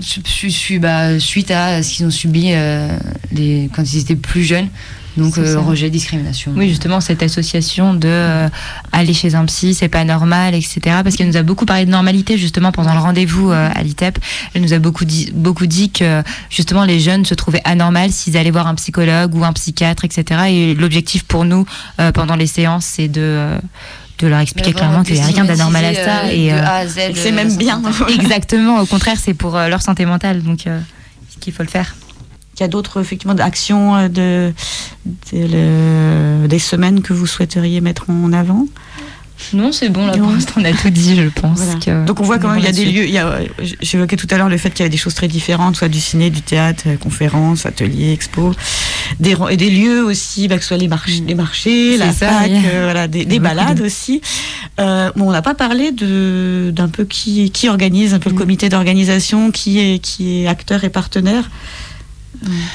[0.00, 2.88] Je, je suis bah, suite à ce qu'ils ont subi euh,
[3.32, 4.68] les, quand ils étaient plus jeunes.
[5.20, 6.52] Donc euh, rejet, discrimination.
[6.56, 8.48] Oui, justement, cette association de euh,
[8.92, 10.80] aller chez un psy, c'est pas normal, etc.
[11.02, 14.18] Parce qu'elle nous a beaucoup parlé de normalité, justement, pendant le rendez-vous euh, à l'ITEP.
[14.54, 18.36] Elle nous a beaucoup dit, beaucoup dit que, justement, les jeunes se trouvaient anormales s'ils
[18.36, 20.40] allaient voir un psychologue ou un psychiatre, etc.
[20.48, 21.66] Et l'objectif pour nous,
[22.00, 23.58] euh, pendant les séances, c'est de, euh,
[24.20, 26.32] de leur expliquer clairement qu'il n'y a rien d'anormal à ça.
[26.32, 27.82] et, euh, c'est euh, même bien.
[28.08, 30.42] exactement, au contraire, c'est pour euh, leur santé mentale.
[30.42, 30.80] Donc, euh,
[31.40, 31.94] qu'il faut le faire.
[32.60, 34.52] Il y a d'autres effectivement actions euh, de,
[35.32, 38.66] de le- des semaines que vous souhaiteriez mettre en avant?
[39.54, 41.60] Non, c'est bon, là, pour l'instant, on a tout dit, je pense.
[41.60, 41.80] Voilà.
[41.80, 43.04] que- Donc on voit quand même il y a des lieux.
[43.06, 43.38] il y a,
[43.80, 45.98] J'évoquais tout à l'heure le fait qu'il y a des choses très différentes, soit du
[45.98, 48.54] ciné, du théâtre, euh, conférences, ateliers, expos,
[49.18, 52.42] des, et des lieux aussi, bah, que ce soit les marchés, les marchés la ça,
[52.44, 52.52] oui.
[52.66, 54.20] euh, voilà, des, balades de- aussi.
[54.78, 58.36] Euh, bon, on n'a pas parlé de d'un peu qui qui organise, un peu le
[58.36, 58.38] Mm.
[58.40, 61.48] comité d'organisation, qui est qui est acteur et partenaire.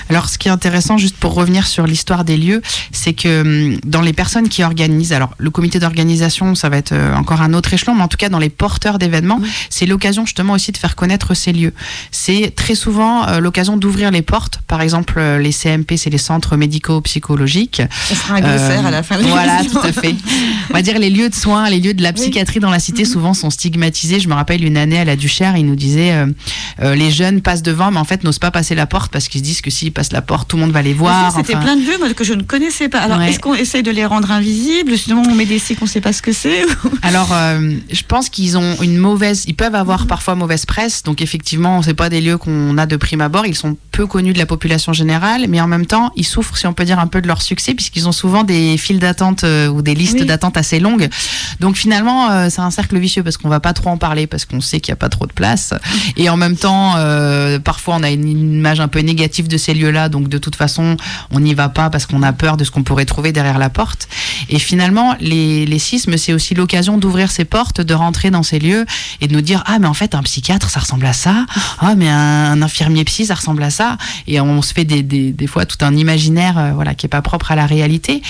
[0.09, 2.61] Alors, ce qui est intéressant, juste pour revenir sur l'histoire des lieux,
[2.91, 6.91] c'est que hum, dans les personnes qui organisent, alors le comité d'organisation, ça va être
[6.93, 9.39] euh, encore un autre échelon, mais en tout cas dans les porteurs d'événements,
[9.70, 11.74] c'est l'occasion justement aussi de faire connaître ces lieux.
[12.11, 14.59] C'est très souvent euh, l'occasion d'ouvrir les portes.
[14.68, 17.82] Par exemple, euh, les CMP, c'est les centres médico-psychologiques.
[18.11, 19.18] On fera un glossaire Euh, à la fin.
[19.18, 20.16] de Voilà, tout à fait.
[20.70, 22.16] On va dire les lieux de soins, les lieux de la Oui.
[22.16, 23.09] psychiatrie dans la cité Mhm.
[23.09, 24.20] souvent sont stigmatisés.
[24.20, 26.11] Je me rappelle une année à la Duchère, il nous disait
[26.82, 29.41] euh, les jeunes passent devant, mais en fait n'osent pas passer la porte parce qu'ils
[29.41, 31.34] se disent que s'ils passent la porte, tout le monde va les voir.
[31.36, 31.64] C'était enfin.
[31.66, 32.99] plein de lieux moi, que je ne connaissais pas.
[32.99, 33.30] Alors, Ouais.
[33.30, 36.01] est-ce qu'on essaye de les rendre invisibles Sinon, on met des sites qu'on ne sait
[36.01, 36.64] pas ce que c'est
[37.01, 41.03] Alors, euh, je pense qu'ils ont une mauvaise, ils peuvent avoir parfois mauvaise presse.
[41.03, 43.45] Donc, effectivement, c'est pas des lieux qu'on a de prime abord.
[43.45, 46.68] Ils sont peu connus de la population générale, mais en même temps, ils souffrent, si
[46.68, 49.68] on peut dire, un peu de leur succès, puisqu'ils ont souvent des files d'attente euh,
[49.68, 50.26] ou des listes Oui.
[50.26, 51.10] d'attente assez longues.
[51.60, 54.45] Donc, finalement, euh, c'est un cercle vicieux parce qu'on va pas trop en parler parce
[54.45, 55.74] qu'on sait qu'il y a pas trop de place.
[56.18, 56.95] Et en même temps,
[57.64, 60.10] parfois, on a une image un peu négative de ces lieux-là.
[60.10, 60.98] Donc, de toute façon,
[61.32, 63.70] on n'y va pas parce qu'on a peur de ce qu'on pourrait trouver derrière la
[63.70, 64.08] porte.
[64.50, 68.60] Et finalement, les, les sismes, c'est aussi l'occasion d'ouvrir ces portes, de rentrer dans ces
[68.60, 68.86] lieux
[69.22, 71.46] et de nous dire ah mais en fait un psychiatre ça ressemble à ça,
[71.80, 73.98] ah mais un, infirmier psy ça ressemble à ça.
[74.28, 77.10] Et on se fait des, des, des fois tout un imaginaire euh, voilà qui est
[77.10, 78.22] pas propre à la réalité.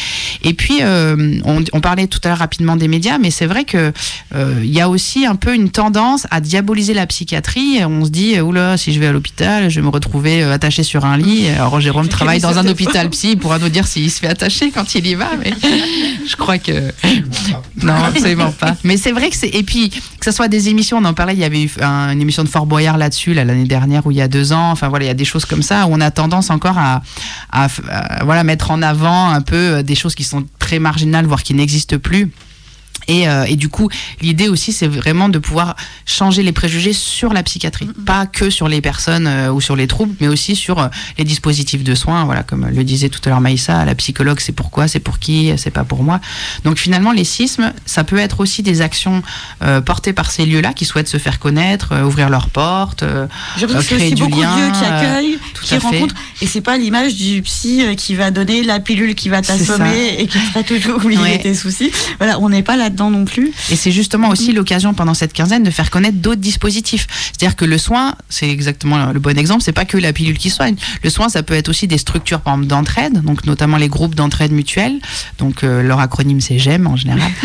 [0.44, 3.94] Et puis euh, on, parlait tout à l'heure rapidement des médias, mais c'est vrai que
[4.34, 7.84] euh, il y a aussi un peu une tendance à diaboliser la psychiatrie.
[7.86, 11.05] On se dit oula si je vais à l'hôpital, je vais me retrouver attaché sur
[11.06, 11.48] un lit.
[11.50, 14.72] Alors Jérôme travaille dans un hôpital psy, il pourra nous dire s'il se fait attacher
[14.72, 15.54] quand il y va, mais
[16.28, 16.92] je crois que
[17.84, 18.76] non, absolument pas.
[18.84, 19.50] Mais c'est vrai que c'est.
[19.50, 22.12] Et puis, que ce soit des émissions, on en parlait, il y avait eu un-
[22.12, 24.72] une émission de Fort Boyard là-dessus, là, l'année dernière ou il y a deux ans.
[24.72, 27.02] Enfin, voilà, il y a des choses comme ça où on a tendance encore à,
[27.52, 31.26] à, à, voilà, mettre en avant un peu euh, des choses qui sont très marginales,
[31.26, 32.32] voire qui n'existent plus.
[33.08, 33.90] Et, euh, et du coup,
[34.22, 35.76] l'idée aussi, c'est vraiment de pouvoir
[36.06, 39.88] changer les préjugés sur la psychiatrie, pas que sur les personnes euh, ou sur les
[39.88, 40.88] troubles, mais aussi sur euh,
[41.18, 42.26] les dispositifs de soins.
[42.26, 45.52] Voilà, comme le disait tout à l'heure Maïssa, la psychologue, c'est pourquoi, c'est pour qui,
[45.58, 46.20] c'est pas pour moi.
[46.64, 49.22] Donc finalement, les sismes, ça peut être aussi des actions
[49.86, 53.04] portées par ces lieux-là qui souhaitent se faire connaître, ouvrir leurs portes.
[53.88, 56.16] créer du beaucoup lien, de lieux qui accueillent, qui rencontrent.
[56.42, 60.28] Et c'est pas l'image du psy qui va donner la pilule qui va t'assommer et
[60.28, 61.40] qui fera toujours oublier Ouais.
[61.40, 61.92] tes soucis.
[62.20, 63.52] Voilà, on n'est pas là-dedans non plus.
[63.70, 67.08] Et c'est justement aussi l'occasion pendant cette quinzaine de faire connaître d'autres dispositifs.
[67.32, 70.50] C'est-à-dire que le soin, c'est exactement le bon exemple, c'est pas que la pilule qui
[70.50, 70.76] soigne.
[71.04, 74.16] Le soin, ça peut être aussi des structures, par exemple, d'entraide, donc notamment les groupes
[74.16, 75.00] d'entraide mutuelle.
[75.38, 77.32] Donc euh, leur acronyme c'est GEM en général.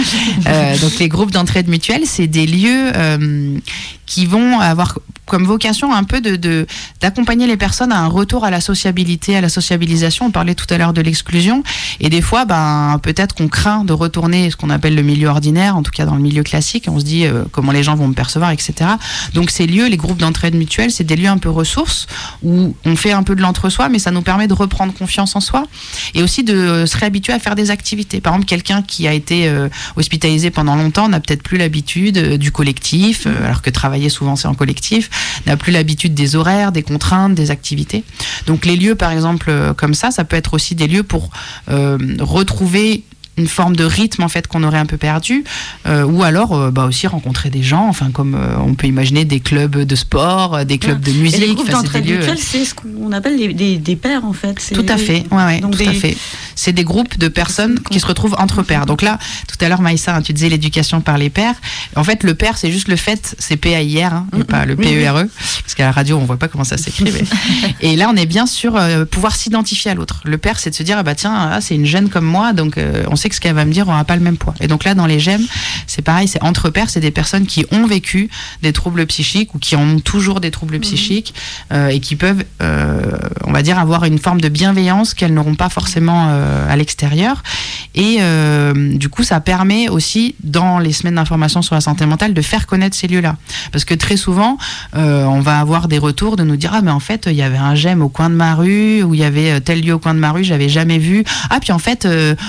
[0.47, 3.59] Euh, donc les groupes d'entraide mutuelle, c'est des lieux euh,
[4.07, 4.99] qui vont avoir
[5.31, 6.67] comme vocation un peu de
[7.01, 10.27] d'accompagner les personnes à un retour à la sociabilité, à la sociabilisation.
[10.27, 11.63] On parlait tout à l'heure de l'exclusion.
[12.01, 15.40] Et des fois, ben, peut-être qu'on craint de retourner ce qu'on appelle le milieu ordinaire,
[15.49, 16.87] en tout cas dans le milieu classique.
[16.89, 18.73] On se dit euh, comment les gens vont me percevoir, etc.
[19.35, 22.07] Donc ces lieux, les groupes d'entraide mutuelle, c'est des lieux un peu ressources
[22.43, 25.41] où on fait un peu de l'entre-soi, mais ça nous permet de reprendre confiance en
[25.41, 25.65] soi
[26.15, 28.21] et aussi de se réhabituer à faire des activités.
[28.21, 32.37] Par exemple, quelqu'un qui a été euh, hospitalisé pendant longtemps n'a peut-être plus l'habitude euh,
[32.37, 35.11] du collectif, alors que travailler souvent c'est en collectif,
[35.47, 38.05] n'a plus l'habitude des horaires, des contraintes, des activités.
[38.47, 41.31] Donc les lieux, par exemple, comme ça, ça peut être aussi des lieux pour
[41.69, 43.05] retrouver
[43.41, 45.45] une forme de rythme en fait qu'on aurait un peu perdu
[45.87, 49.25] euh, ou alors euh, bah aussi rencontrer des gens enfin comme euh, on peut imaginer
[49.25, 52.75] des clubs de sport des clubs de Et musique les groupes d'entraide mutuelle, c'est ce
[52.75, 54.55] qu'on appelle les- des, des pairs en fait.
[54.73, 56.17] Tout à fait, ouais, ouais, tout à fait.
[56.55, 58.85] C'est des groupes de personnes qui se retrouvent entre pairs.
[58.87, 59.19] Donc là,
[59.49, 61.55] tout à l'heure, Maïssa, hein, tu disais l'éducation par les pairs.
[61.97, 64.85] En fait, le pair, c'est juste le fait, c'est P-A-I-R, hein, et pas le Oui,
[64.87, 64.95] oui.
[64.97, 65.29] P-E-R-E,
[65.63, 67.11] parce qu'à la radio, on voit pas comment ça s'écrit.
[67.13, 67.25] mais-
[67.81, 68.45] et là, on est bien
[68.77, 70.21] euh, pouvoir s'identifier à l'autre.
[70.25, 72.53] Le pair, c'est de se dire, ah bah tiens, ah, c'est une jeune comme moi,
[72.53, 72.79] donc
[73.09, 74.55] on sait que ce qu'elle va me dire aura pas le même poids.
[74.61, 75.47] Et donc là, dans les gemmes,
[75.87, 78.29] c'est pareil, c'est entre pairs, c'est des personnes qui ont vécu
[78.63, 81.35] des troubles psychiques ou qui en ont toujours des troubles psychiques
[81.73, 83.01] euh, et qui peuvent, euh,
[83.45, 87.43] on va dire, avoir une forme de bienveillance qu'elles n'auront pas forcément euh, à l'extérieur.
[87.95, 88.19] Et
[88.75, 92.67] du coup, ça permet aussi, dans les semaines d'information sur la santé mentale, de faire
[92.67, 93.37] connaître ces lieux-là.
[93.73, 94.59] Parce que très souvent,
[94.93, 97.59] on va avoir des retours de nous dire ah mais en fait il y avait
[97.59, 100.15] un gemme au coin de ma rue ou il y avait tel lieu au coin
[100.15, 102.07] de ma rue j'avais jamais vu ah puis en fait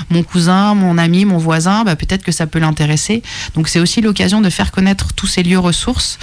[0.09, 3.21] mon cousin mon ami mon voisin bah, peut-être que ça peut l'intéresser
[3.55, 6.17] donc c'est aussi l'occasion de faire connaître tous ces lieux ressources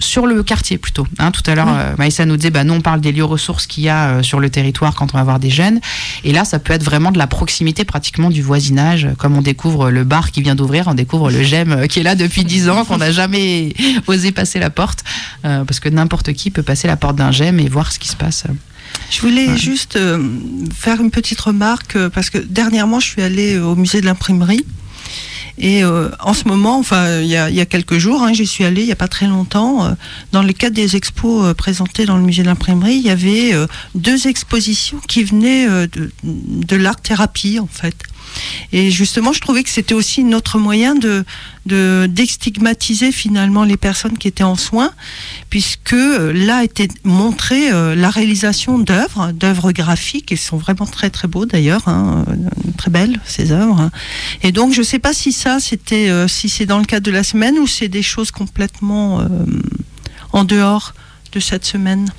[0.00, 1.06] sur le quartier plutôt.
[1.18, 3.66] Hein, tout à l'heure, euh, Maïssa nous disait, bah, nous on parle des lieux ressources
[3.66, 5.80] qu'il y a euh, sur le territoire quand on va voir des jeunes.
[6.24, 9.08] Et là, ça peut être vraiment de la proximité, pratiquement du voisinage.
[9.18, 12.02] Comme on découvre le bar qui vient d'ouvrir, on découvre le GEM euh, qui est
[12.02, 13.72] là depuis 10 ans, qu'on n'a jamais
[14.06, 15.04] osé passer la porte.
[15.44, 18.08] euh, parce que n'importe qui peut passer la porte d'un GEM et voir ce qui
[18.08, 18.44] se passe.
[19.10, 19.56] Je voulais Ouais.
[19.56, 20.18] juste euh,
[20.74, 24.64] faire une petite remarque euh, parce que dernièrement je suis allée au musée de l'imprimerie
[25.56, 28.32] et euh, en ce moment, enfin il y a, il y a quelques jours, hein,
[28.32, 29.84] j'y suis allée il n'y a pas très longtemps.
[29.86, 29.90] euh,
[30.32, 33.52] dans le cadre des expos euh, présentés dans le musée de l'imprimerie, il y avait
[33.94, 37.94] deux expositions qui venaient de, de l'art thérapie en fait.
[38.72, 41.24] Et justement, je trouvais que c'était aussi notre moyen de
[41.66, 44.92] de déstigmatiser finalement les personnes qui étaient en soins,
[45.48, 51.10] puisque euh, là était montrée euh, la réalisation d'œuvres, d'œuvres graphiques, et sont vraiment très
[51.10, 52.34] très beaux d'ailleurs, hein, euh,
[52.76, 53.90] très belles ces œuvres.
[54.42, 57.10] Et donc, je ne sais pas si ça, c'était, si c'est dans le cadre de
[57.10, 59.26] la semaine ou c'est des choses complètement
[60.32, 60.94] en dehors
[61.32, 62.10] de cette semaine.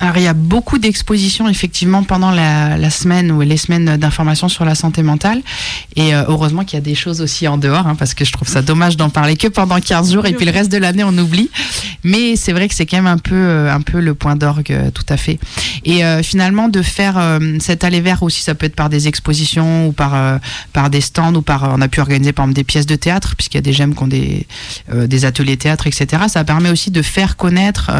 [0.00, 4.64] Alors, il y a beaucoup d'expositions, effectivement, pendant la, semaine ou les semaines d'information sur
[4.64, 5.40] la santé mentale.
[5.96, 8.32] Et euh, heureusement qu'il y a des choses aussi en dehors, hein, parce que je
[8.32, 11.04] trouve ça dommage d'en parler que pendant 15 jours et puis le reste de l'année,
[11.04, 11.50] on oublie.
[12.04, 14.70] Mais c'est vrai que c'est quand même un peu, euh, un peu le point d'orgue,
[14.70, 15.38] euh, tout à fait.
[15.86, 19.88] Et finalement, de faire euh, cet aller vers aussi, ça peut être par des expositions
[19.88, 20.40] ou par,
[20.72, 21.74] par des stands ou par.
[21.76, 23.94] on a pu organiser, par exemple, des pièces de théâtre, puisqu'il y a des gemmes
[23.94, 24.46] qui ont des,
[24.92, 26.24] des ateliers théâtre, etc.
[26.28, 27.90] Ça permet aussi de faire connaître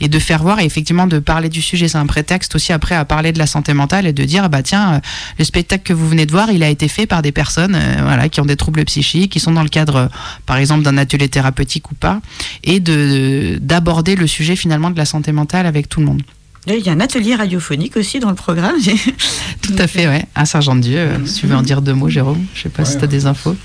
[0.00, 1.88] et de faire voir et effectivement de parler du sujet.
[1.88, 4.62] C'est un prétexte aussi après à parler de la santé mentale et de dire bah
[4.62, 5.00] tiens, euh,
[5.38, 7.96] le spectacle que vous venez de voir, il a été fait par des personnes euh,
[8.02, 10.06] voilà, qui ont des troubles psychiques, qui sont dans le cadre, euh,
[10.46, 12.20] par exemple, d'un atelier thérapeutique ou pas,
[12.64, 16.22] et de d'aborder le sujet finalement de la santé mentale avec tout le monde.
[16.68, 18.76] Là, Il y a un atelier radiophonique aussi dans le programme.
[19.62, 20.24] Tout à fait, ouais.
[20.34, 22.44] À Saint-Jean-de-Dieu, euh, si tu veux en dire deux mots, Jérôme.
[22.54, 23.56] Je sais pas si tu as des infos.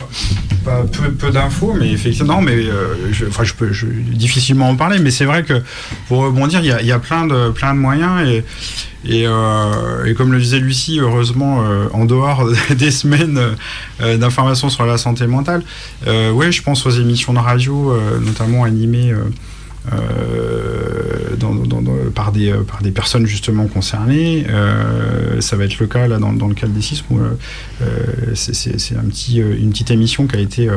[0.63, 4.69] Pas peu, peu d'infos, mais effectivement, non, mais euh, je, enfin, je peux je, difficilement
[4.69, 5.61] en parler, mais c'est vrai que
[6.07, 8.43] pour rebondir, il y a, il y a plein de plein de moyens et
[9.05, 13.39] et, euh, et comme le disait Lucie, heureusement, euh, en dehors des semaines
[14.01, 15.63] euh, d'information sur la santé mentale,
[16.07, 19.13] euh, ouais, je pense aux émissions de radio, euh, notamment animées.
[19.91, 21.35] Euh,
[22.13, 24.45] par, des, euh, par des personnes justement concernées.
[24.49, 27.19] Euh, ça va être le cas là dans, le cadre des sismes où
[28.35, 30.69] c'est- un petit, une petite émission qui a été,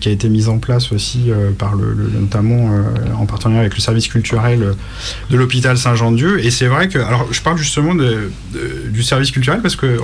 [0.00, 2.70] qui a été mise en place aussi par le, notamment
[3.18, 4.74] en partenariat avec le service culturel
[5.30, 6.44] de l'hôpital Saint-Jean-de-Dieu.
[6.44, 9.98] Et c'est vrai que, alors je parle justement du service culturel parce que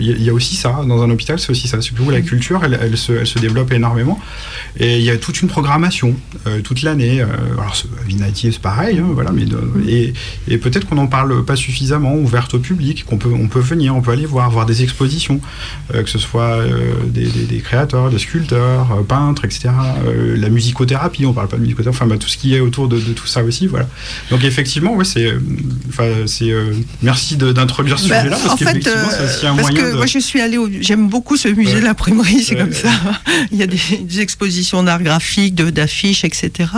[0.00, 1.80] il y, a- aussi ça dans un hôpital, c'est aussi ça.
[1.80, 4.20] C'est que la culture, elle, elle se, développe énormément.
[4.78, 6.14] Et il y a toute une programmation
[6.64, 7.24] toute l'année.
[7.58, 9.30] Alors ce- Vinatier, c'est pareil, hein, voilà.
[9.32, 10.12] Mais de- et,
[10.48, 13.94] et peut-être qu'on n'en parle pas suffisamment, ouverte au public, qu'on peut, on peut venir,
[13.94, 15.40] on peut aller voir, voir des expositions,
[15.94, 19.68] euh, que ce soit euh, des, des- des créateurs, des sculpteurs, euh, peintres, etc.
[20.06, 22.88] euh, la musicothérapie, on parle pas de musicothérapie, enfin bah, tout ce qui est autour
[22.88, 23.88] de, de tout ça aussi, voilà.
[24.30, 25.38] Donc effectivement, ouais, c'est, euh,
[25.88, 26.72] enfin c'est, euh,
[27.02, 29.82] merci d'introduire ce Bah, sujet-là parce en fait, qu'effectivement, c'est euh, aussi un parce moyen
[29.84, 29.96] que de.
[29.96, 32.88] moi je suis allée, j'aime beaucoup ce musée de l'imprimerie, c'est comme ça.
[33.52, 36.70] Il y a des, des expositions d'art graphique, d'affiches, etc.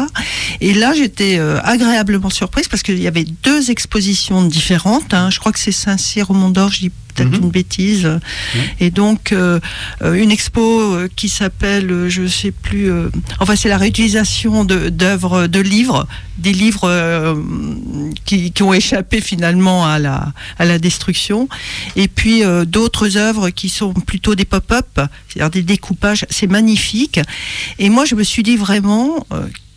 [0.60, 5.14] Et là, j'étais euh, agréablement surprise parce qu'il y avait deux expositions différentes.
[5.14, 5.30] hein.
[5.30, 7.42] Je crois que c'est Saint-Cyr au Mont d'Or, je dis peut-être Mhm.
[7.42, 8.08] une bêtise.
[8.78, 9.58] Et donc euh,
[10.02, 13.08] euh, une expo qui s'appelle, je sais plus, euh,
[13.40, 16.06] enfin c'est la réutilisation d'œuvres, de livres,
[16.38, 17.34] des livres euh,
[18.24, 21.48] qui, qui ont échappé finalement à la, à la destruction.
[21.96, 24.86] Et puis d'autres œuvres qui sont plutôt des pop-up,
[25.28, 26.26] c'est-à-dire des découpages.
[26.30, 27.18] C'est magnifique.
[27.80, 29.26] Et moi, je me suis dit vraiment.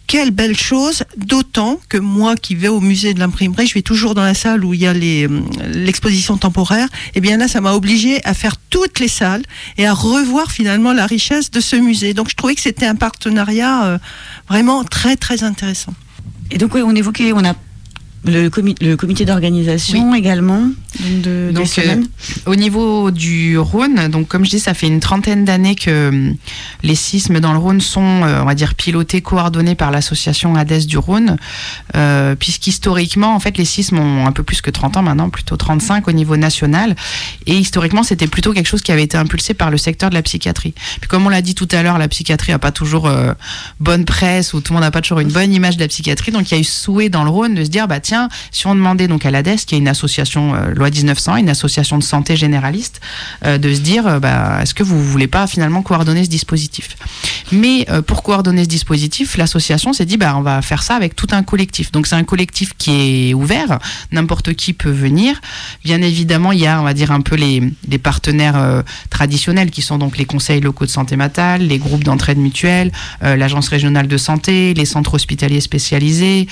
[0.06, 4.14] Quelle belle chose, d'autant que moi qui vais au musée de l'imprimerie, je vais toujours
[4.16, 5.42] dans la salle où il y a euh,
[5.74, 9.44] l'exposition temporaire, et bien là ça m'a obligé à faire toutes les salles
[9.78, 12.14] et à revoir finalement la richesse de ce musée.
[12.14, 13.98] Donc je trouvais que c'était un partenariat euh,
[14.48, 15.94] vraiment très très intéressant.
[16.52, 17.56] Et donc, oui, on évoquait, on a
[18.26, 22.08] le, comi- le comité d'organisation également de, Donc, semaines.
[22.46, 26.36] Au niveau du Rhône, donc comme je dis, ça fait une trentaine d'années que hum,
[26.84, 30.86] les sismes dans le Rhône sont, euh, on va dire, pilotés, coordonnés par l'association ADES
[30.86, 31.38] du Rhône,
[31.96, 35.58] euh, puisqu'historiquement, en fait, les sismes ont un peu plus que 30 ans maintenant, plutôt
[35.58, 36.96] 35 au niveau national,
[37.46, 40.22] et historiquement, c'était plutôt quelque chose qui avait été impulsé par le secteur de la
[40.22, 40.74] psychiatrie.
[41.00, 43.34] Puis comme on l'a dit tout à l'heure, la psychiatrie n'a pas toujours euh,
[43.80, 46.32] bonne presse, ou tout le monde n'a pas toujours une bonne image de la psychiatrie,
[46.32, 48.68] donc il y a eu souhait dans le Rhône de se dire, bah tiens, si
[48.68, 52.04] on demandait donc à l'ADES, qui est une association euh, loi 1900, une association de
[52.04, 53.00] santé généraliste,
[53.46, 56.98] euh, de se dire, euh, bah, est-ce que vous voulez pas finalement coordonner ce dispositif?
[57.54, 61.16] Mais euh, pour coordonner ce dispositif, l'association s'est dit, bah, on va faire ça avec
[61.16, 61.92] tout un collectif.
[61.94, 63.80] Donc c'est un collectif qui est ouvert,
[64.12, 65.40] n'importe qui peut venir.
[65.86, 67.62] Bien évidemment, il y a, on va dire, un peu les,
[68.04, 72.92] partenaires traditionnels qui sont donc les conseils locaux de santé mentale, les groupes d'entraide mutuelle,
[73.22, 76.48] l'agence régionale de santé, les centres hospitaliers spécialisés,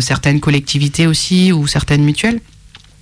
[0.00, 2.40] certaines collectivités aussi ou certaines mutuelles.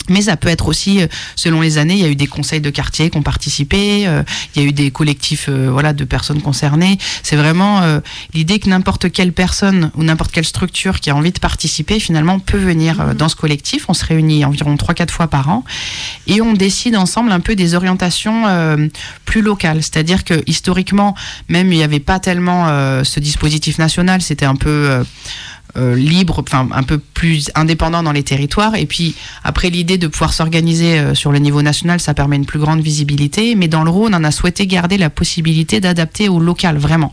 [0.08, 2.60] Mais ça peut être aussi, euh, selon les années, il y a eu des conseils
[2.60, 4.22] de quartier qui ont participé, euh,
[4.54, 6.98] il y a eu des collectifs euh, voilà, de personnes concernées.
[7.22, 8.00] C'est vraiment euh,
[8.34, 12.38] l'idée que n'importe quelle personne ou n'importe quelle structure qui a envie de participer, finalement,
[12.38, 13.86] peut venir euh, dans ce collectif.
[13.88, 15.64] On se réunit environ 3-4 fois par an
[16.26, 18.44] et on décide ensemble un peu des orientations
[19.24, 19.82] plus locales.
[19.82, 21.14] C'est-à-dire que historiquement,
[21.48, 22.66] même il n'y avait pas tellement
[23.04, 25.02] ce dispositif national, c'était un peu...
[25.78, 28.74] euh, libre, enfin un peu plus indépendant dans les territoires.
[28.74, 32.44] Et puis après l'idée de pouvoir s'organiser euh, sur le niveau national, ça permet une
[32.44, 33.54] plus grande visibilité.
[33.54, 37.10] Mais dans le Rhône, on a souhaité garder la possibilité d'adapter au local vraiment.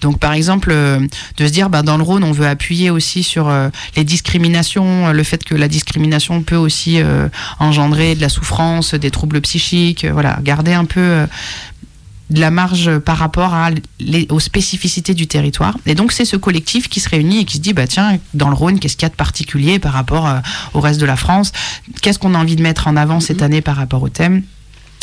[0.00, 0.98] Donc par exemple euh,
[1.36, 3.52] de se dire, bah, dans le Rhône, on veut appuyer aussi sur
[3.96, 6.98] les discriminations, le fait que la discrimination peut aussi
[7.58, 10.04] engendrer de la souffrance, des troubles psychiques.
[10.04, 11.26] voilà, garder un peu
[12.30, 13.70] de la marge par rapport à
[14.00, 15.76] les- aux spécificités du territoire.
[15.86, 18.48] Et donc c'est ce collectif qui se réunit et qui se dit bah tiens dans
[18.48, 20.38] le Rhône qu'est-ce qu'il y a de particulier par rapport euh,
[20.74, 21.52] au reste de la France?
[22.00, 24.42] Qu'est-ce qu'on a envie de mettre en avant cette année par rapport au thème?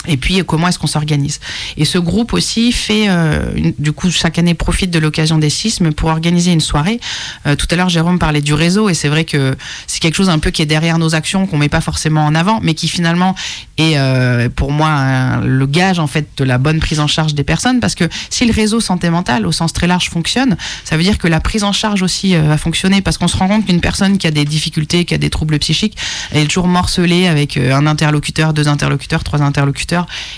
[0.07, 1.39] Et puis, comment est-ce qu'on s'organise
[1.77, 5.91] Et ce groupe aussi fait, euh, du coup, chaque année profite de l'occasion des sismes
[5.91, 6.99] pour organiser une soirée.
[7.45, 9.55] Euh, tout à l'heure, Jérôme parlait du réseau, et c'est vrai que
[9.87, 12.33] c'est quelque chose un peu qui est derrière nos actions, qu'on met pas forcément en
[12.33, 13.35] avant, mais qui finalement
[13.77, 17.43] est, euh, pour moi, le gage en fait de la bonne prise en charge des
[17.43, 21.03] personnes, parce que si le réseau santé mentale, au sens très large, fonctionne, ça veut
[21.03, 23.81] dire que la prise en charge aussi va fonctionner, parce qu'on se rend compte qu'une
[23.81, 25.97] personne qui a des difficultés, qui a des troubles psychiques,
[26.31, 29.88] elle est toujours morcelée avec un interlocuteur, deux interlocuteurs, trois interlocuteurs,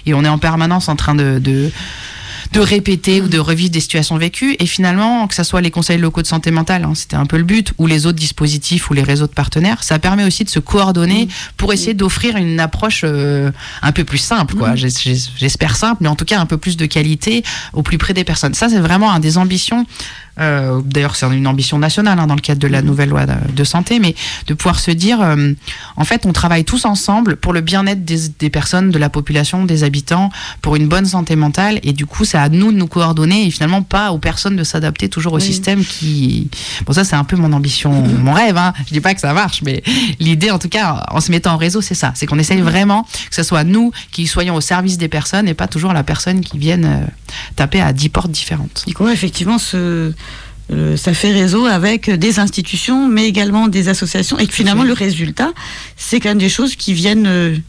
[0.05, 1.71] et on est en permanence en train de, de
[2.53, 4.57] de répéter ou de revivre des situations vécues.
[4.59, 7.37] Et finalement que ça soit les conseils locaux de santé mentale hein, c'était un peu
[7.37, 10.49] le but ou les autres dispositifs ou les réseaux de partenaires ça permet aussi de
[10.49, 14.75] se coordonner pour essayer d'offrir une approche euh, un peu plus simple quoi.
[14.75, 17.97] J'es- j'es- j'espère simple mais en tout cas un peu plus de qualité au plus
[17.97, 18.53] près des personnes.
[18.53, 19.85] Ça c'est vraiment un des ambitions
[20.39, 23.33] euh, d'ailleurs c'est une ambition nationale hein, dans le cadre de la nouvelle loi de,
[23.53, 24.15] de santé mais
[24.47, 25.53] de pouvoir se dire euh,
[25.97, 29.65] en fait on travaille tous ensemble pour le bien-être des, des personnes de la population
[29.65, 30.29] des habitants
[30.61, 33.51] pour une bonne santé mentale et du coup c'est à nous de nous coordonner et
[33.51, 35.41] finalement pas aux personnes de s'adapter toujours au Oui.
[35.41, 36.49] système qui
[36.85, 38.73] bon ça c'est un peu mon ambition mon rêve hein.
[38.87, 39.83] je dis pas que ça marche mais
[40.19, 42.11] l'idée en tout cas en se mettant en réseau c'est ça.
[42.15, 45.53] C'est qu'on essaye vraiment que ce soit nous qui soyons au service des personnes et
[45.53, 47.05] pas toujours la personne qui vienne euh,
[47.55, 48.83] taper à 10 portes différentes.
[49.11, 50.13] Effectivement, ce,
[50.71, 54.93] euh, ça fait réseau avec des institutions, mais également des associations, et que finalement, le
[54.93, 55.51] résultat,
[55.97, 57.61] c'est quand même des choses qui viennent.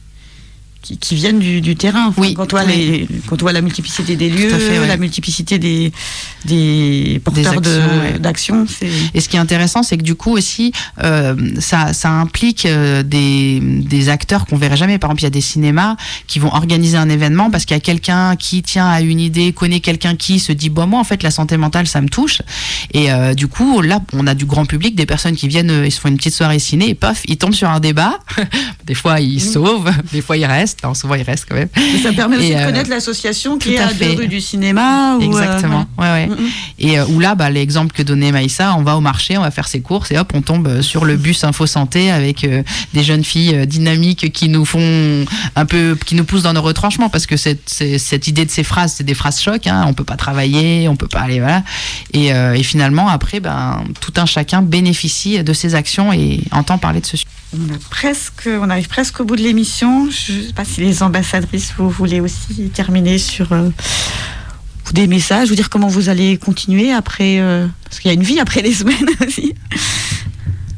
[0.82, 2.06] Qui, qui viennent du, du terrain.
[2.08, 2.76] Enfin, Oui, Quand on, voit oui.
[3.08, 4.86] les, quand on voit la multiplicité des lieux, à fait, ouais.
[4.88, 5.92] la multiplicité des,
[6.44, 8.18] des porteurs de- actions, ouais.
[8.18, 8.66] d'actions.
[9.14, 10.72] Et ce qui est intéressant, c'est que du coup aussi,
[11.02, 14.98] euh, ça, ça implique euh, des, des acteurs qu'on verrait jamais.
[14.98, 17.78] Par exemple, il y a des cinémas qui vont organiser un événement parce qu'il y
[17.78, 21.04] a quelqu'un qui tient à une idée, connaît quelqu'un qui se dit bon moi en
[21.04, 22.42] fait la santé mentale ça me touche.
[22.92, 25.92] Et euh, du coup là on a du grand public, des personnes qui viennent, ils
[25.92, 28.18] se font une petite soirée ciné et paf ils tombent sur un débat.
[28.86, 30.71] des fois ils sauvent, des fois ils restent.
[30.84, 31.68] Non, souvent ils restent quand même.
[31.76, 34.40] Et ça permet aussi Et, de euh, connaître l'association qui est à deux rues du
[34.40, 35.16] cinéma.
[35.16, 35.86] ou, euh, Exactement.
[35.98, 36.26] Ouais, ouais.
[36.26, 36.48] Mm, mm.
[36.78, 39.50] Et euh, où là, bah, l'exemple que donnait Maïssa, on va au marché, on va
[39.50, 42.46] faire ses courses et hop, on tombe sur le bus Info Santé avec
[42.94, 45.24] des jeunes filles dynamiques qui nous font
[45.56, 48.94] un peu, qui nous poussent dans nos retranchements parce que cette, idée de ces phrases,
[48.96, 49.66] c'est des phrases choc.
[49.66, 51.62] Hein, on peut pas travailler, on peut pas aller, voilà.
[52.12, 56.78] Et, euh, et finalement, après, ben, tout un chacun bénéficie de ces actions et entend
[56.78, 57.28] parler de ce sujet.
[57.54, 60.08] On, a presque, on arrive presque au bout de l'émission.
[60.10, 63.68] Je pas si les ambassadrices, vous voulez aussi terminer sur euh,
[64.92, 67.38] des messages, vous dire comment vous allez continuer après.
[67.40, 69.54] euh, parce qu'il y a une vie après les semaines aussi.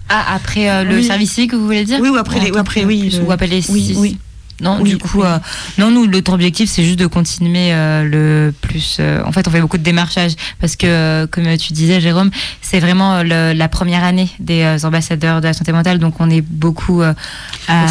[0.08, 1.04] Ah, après euh, le Oui.
[1.04, 1.98] service civique, vous voulez dire?
[2.00, 4.18] Oui, ou après les- ou après, oui, Ou après les Oui, oui.
[4.60, 5.26] Non, Oui, du coup, oui.
[5.26, 5.38] euh,
[5.78, 8.98] non, nous, notre objectif, c'est juste de continuer euh, le plus.
[9.00, 12.30] euh, en fait, on fait beaucoup de démarchage parce que, comme tu disais, Jérôme,
[12.62, 16.40] c'est vraiment le- la première année des ambassadeurs de la santé mentale, donc on est
[16.40, 17.02] beaucoup.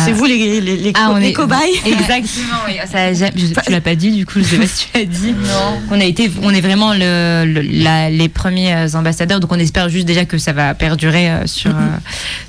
[0.05, 2.75] C'est vous les, les, les, Ah, co- on les est- cobayes Exactement, oui.
[2.89, 5.05] Ça, j'ai- je- tu l'as pas dit, du coup, je sais pas si tu l'as
[5.05, 5.31] dit.
[5.33, 5.81] Non.
[5.91, 9.89] On a été, on est vraiment le, le- la- les premiers ambassadeurs, donc on espère
[9.89, 11.77] juste déjà que ça va perdurer sur Mhm.
[11.81, 11.97] euh,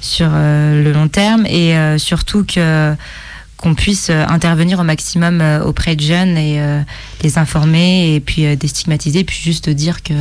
[0.00, 2.94] sur le long terme et surtout que
[3.64, 6.82] qu'on puisse euh, intervenir au maximum euh, auprès de jeunes et euh,
[7.22, 10.12] les informer et puis euh, déstigmatiser, puis juste dire que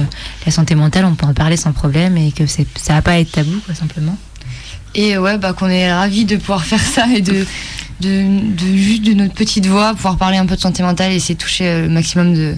[0.46, 3.34] la santé mentale, on peut en parler sans problème et que ça va pas être
[3.34, 4.18] tabou, quoi, simplement.
[4.96, 7.46] Et ouais, bah, qu'on est ravis de pouvoir faire ça et de,
[8.02, 11.16] de, de juste de notre petite voix, pouvoir parler un peu de santé mentale et
[11.16, 12.56] essayer de toucher euh, le maximum de,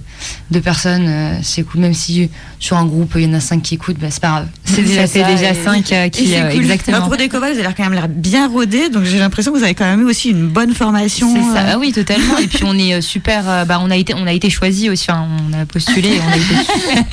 [0.51, 1.05] de personnes.
[1.07, 2.29] euh, C'est cool, même si
[2.59, 4.47] sur un groupe il y en a cinq qui écoutent, bah, c'est pas grave.
[4.63, 6.61] C'est déjà, ça déjà et- cinq euh, et qui c'est euh, cool.
[6.61, 6.97] exactement.
[6.99, 9.51] Bah, Pour des cobayes, vous avez l'air quand même l'air bien rodés, donc j'ai l'impression
[9.51, 11.31] que vous avez quand même eu aussi une bonne formation.
[11.33, 12.38] C'est ça, euh, ah oui, totalement.
[12.39, 13.43] Et puis on est euh, super.
[13.47, 15.05] euh, bah, on a été, on a été choisi aussi.
[15.11, 16.09] Enfin, on a postulé.
[16.09, 17.05] et On a été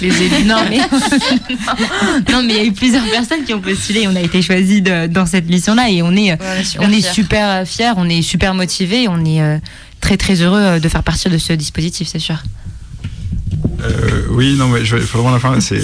[0.02, 0.44] les élus.
[0.46, 0.78] Non mais
[2.32, 4.02] non, mais il y a eu plusieurs personnes qui ont postulé.
[4.02, 6.90] et On a été choisis de- dans cette mission-là et on est, euh, Ouais, on
[6.90, 7.21] est super.
[7.22, 7.92] Super euh, fiers.
[7.96, 9.08] On est super motivés.
[9.08, 9.58] On est euh,
[10.00, 12.42] très très heureux euh, de faire partie de ce dispositif, c'est sûr.
[13.82, 15.58] Euh, oui, non, mais je vais vraiment la fin.
[15.60, 15.80] C'est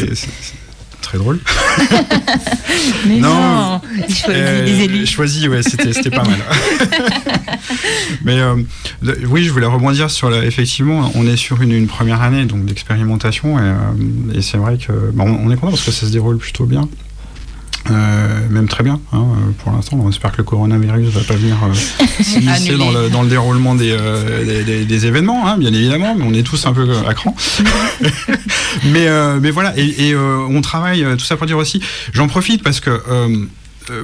[1.02, 1.38] très drôle.
[3.06, 3.80] Mais Non.
[4.08, 5.06] choisissent Euh, les élus.
[5.06, 6.38] Choisi, ouais, c'était pas mal.
[8.24, 8.56] Mais euh,
[9.02, 12.44] de- oui, je voulais rebondir sur la, effectivement, on est sur une, une première année
[12.44, 16.38] donc d'expérimentation et, et c'est vrai que on est content parce que ça se déroule
[16.38, 16.88] plutôt bien.
[17.90, 19.98] Euh, même très bien hein, euh, pour l'instant.
[20.02, 23.74] On espère que le coronavirus va pas venir euh, s'immiscer dans le, dans le déroulement
[23.74, 26.86] des, euh, des, des- des événements, hein, bien évidemment, mais on est tous un peu
[27.06, 27.34] à cran.
[28.92, 31.80] mais, euh, mais voilà, et, et, euh, on travaille, euh, tout ça pour dire aussi,
[32.12, 33.46] j'en profite parce que euh, euh,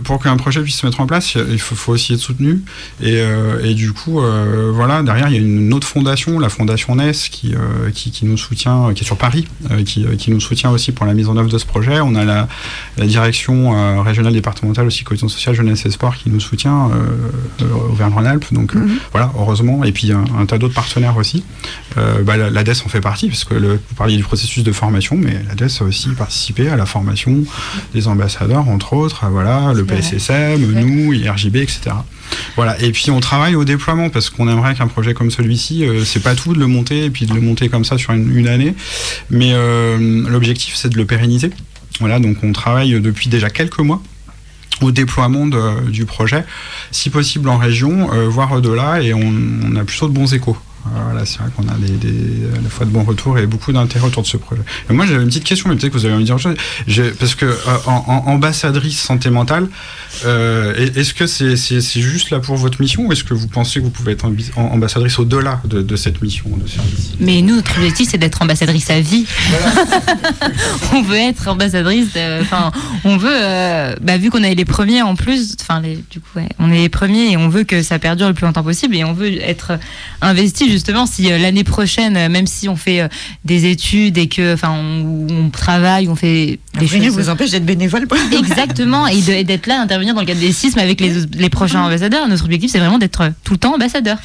[0.02, 2.62] pour qu'un projet puisse se mettre en place, il faut, faut aussi être soutenu.
[3.02, 6.48] Et, euh, et du coup, euh, voilà, derrière, il y a une autre fondation, la
[6.48, 10.04] fondation NES, qui, euh, qui, qui nous soutient, euh, qui est sur Paris, euh, qui,
[10.04, 12.00] euh, qui nous soutient aussi pour la mise en œuvre de ce projet.
[12.00, 12.48] On a la,
[12.96, 17.62] la direction euh, régionale départementale aussi, cohésion sociale, jeunesse et sport, qui nous soutient, euh,
[17.62, 18.46] euh, Auvergne-Rhône-Alpes.
[18.52, 18.98] Donc euh, Mhm.
[19.12, 19.84] voilà, heureusement.
[19.84, 21.44] Et puis un, un tas d'autres partenaires aussi.
[21.98, 24.72] Euh, bah, la- l'ADES en fait partie, parce que le, vous parliez du processus de
[24.72, 27.42] formation, mais l'ADES a aussi participé à la formation
[27.92, 29.26] des ambassadeurs, entre autres.
[29.30, 29.84] Voilà, le.
[29.84, 31.80] PSSM, nous, IRJB, etc.
[32.56, 32.80] Voilà.
[32.82, 36.22] Et puis on travaille au déploiement parce qu'on aimerait qu'un projet comme celui-ci, euh, c'est
[36.22, 38.48] pas tout de le monter et puis de le monter comme ça sur une, une
[38.48, 38.74] année,
[39.30, 41.50] mais euh, l'objectif c'est de le pérenniser.
[42.00, 44.02] Voilà, donc on travaille depuis déjà quelques mois
[44.80, 46.44] au déploiement de- du projet,
[46.90, 49.32] si possible en région, euh, voire au-delà, et on,
[49.64, 50.56] on a plutôt de bons échos.
[50.92, 53.72] Voilà, c'est vrai qu'on a des, des- à la fois de bons retours et beaucoup
[53.72, 54.62] d'intérêt autour de ce projet.
[54.90, 57.12] Et moi, j'avais une petite question, mais peut-être que vous allez me dire autre chose.
[57.18, 57.56] Parce que euh,
[57.86, 59.68] en, en- ambassadrice santé mentale,
[60.26, 63.48] euh, est- est-ce que c'est c'est juste là pour votre mission, ou est-ce que vous
[63.48, 64.26] pensez que vous pouvez être
[64.56, 67.12] ambassadrice au-delà de, de cette mission de service?
[67.20, 69.26] Mais nous, notre objectif, c'est d'être ambassadrice à vie.
[70.92, 72.08] on veut être ambassadrice.
[72.40, 72.70] Enfin,
[73.04, 76.48] on veut, euh, bah, vu qu'on est les premiers en plus, enfin, du coup, ouais,
[76.58, 79.04] on est les premiers et on veut que ça perdure le plus longtemps possible et
[79.04, 79.78] on veut être
[80.20, 83.08] investi justement si euh, l'année prochaine, euh, même si on fait euh,
[83.44, 87.14] des études et que, enfin, on, on travaille, on fait des Rien choses.
[87.14, 88.06] vous empêche d'être bénévole.
[88.36, 92.28] Exactement, et d'être là, d'intervenir dans le cadre des sismes avec les, les prochains ambassadeurs.
[92.28, 94.18] Notre objectif, c'est vraiment d'être tout le temps ambassadeur.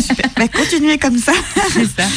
[0.00, 0.30] Super.
[0.36, 1.32] Bah, continuez comme ça.
[1.72, 2.08] C'est ça.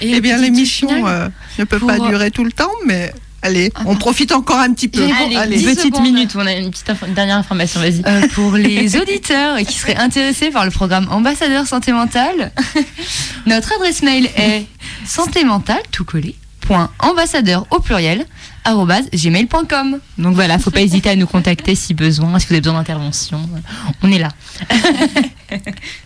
[0.00, 1.28] Et Eh bien, l'émission euh,
[1.58, 3.12] ne peut pour, pas durer tout le temps, mais
[3.42, 5.02] allez, on profite encore un petit peu.
[5.02, 6.02] Allez, Une 10 petite secondes.
[6.02, 8.02] minute, on a une petite dernière information, vas-y.
[8.06, 12.52] Euh, pour les auditeurs qui seraient intéressés par le programme Ambassadeur Santé Mentale,
[13.46, 14.66] notre adresse mail est
[15.06, 18.26] santé mentale tout collé point ambassadeur au pluriel
[19.12, 19.98] gmail.com.
[20.18, 23.48] Donc voilà, faut pas hésiter à nous contacter si besoin, si vous avez besoin d'intervention.
[24.02, 24.28] On est là.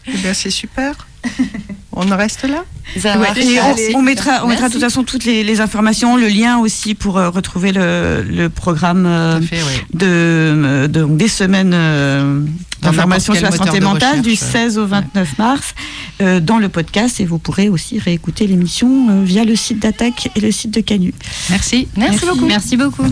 [0.07, 0.95] Eh bien, c'est super.
[1.97, 2.65] On en reste là
[2.99, 3.39] Ça Ouais, marche.
[3.39, 3.93] et Allez.
[3.95, 4.73] on, on mettra, on mettra de Merci.
[4.73, 9.07] toute façon toutes les, les informations, le lien aussi pour euh, retrouver le, le programme
[9.07, 9.59] euh, fait,
[9.93, 12.41] de, euh, de- donc des semaines euh,
[12.83, 15.75] d'information sur la santé mentale du recherche, 16 au 29 mars
[16.21, 20.31] euh, dans le podcast et vous pourrez aussi réécouter l'émission euh, via le site d'Attaque
[20.35, 21.15] et le site de Canu.
[21.51, 21.87] Merci.
[21.97, 22.47] Merci beaucoup.
[22.47, 23.05] Merci beaucoup.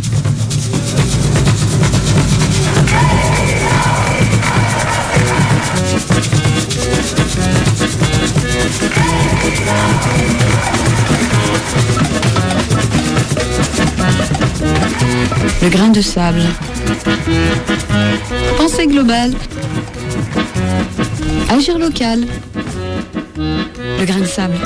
[15.62, 16.42] Le grain de sable.
[18.56, 19.32] Pensée globale.
[21.50, 22.26] Agir local.
[23.36, 24.56] Le grain de sable.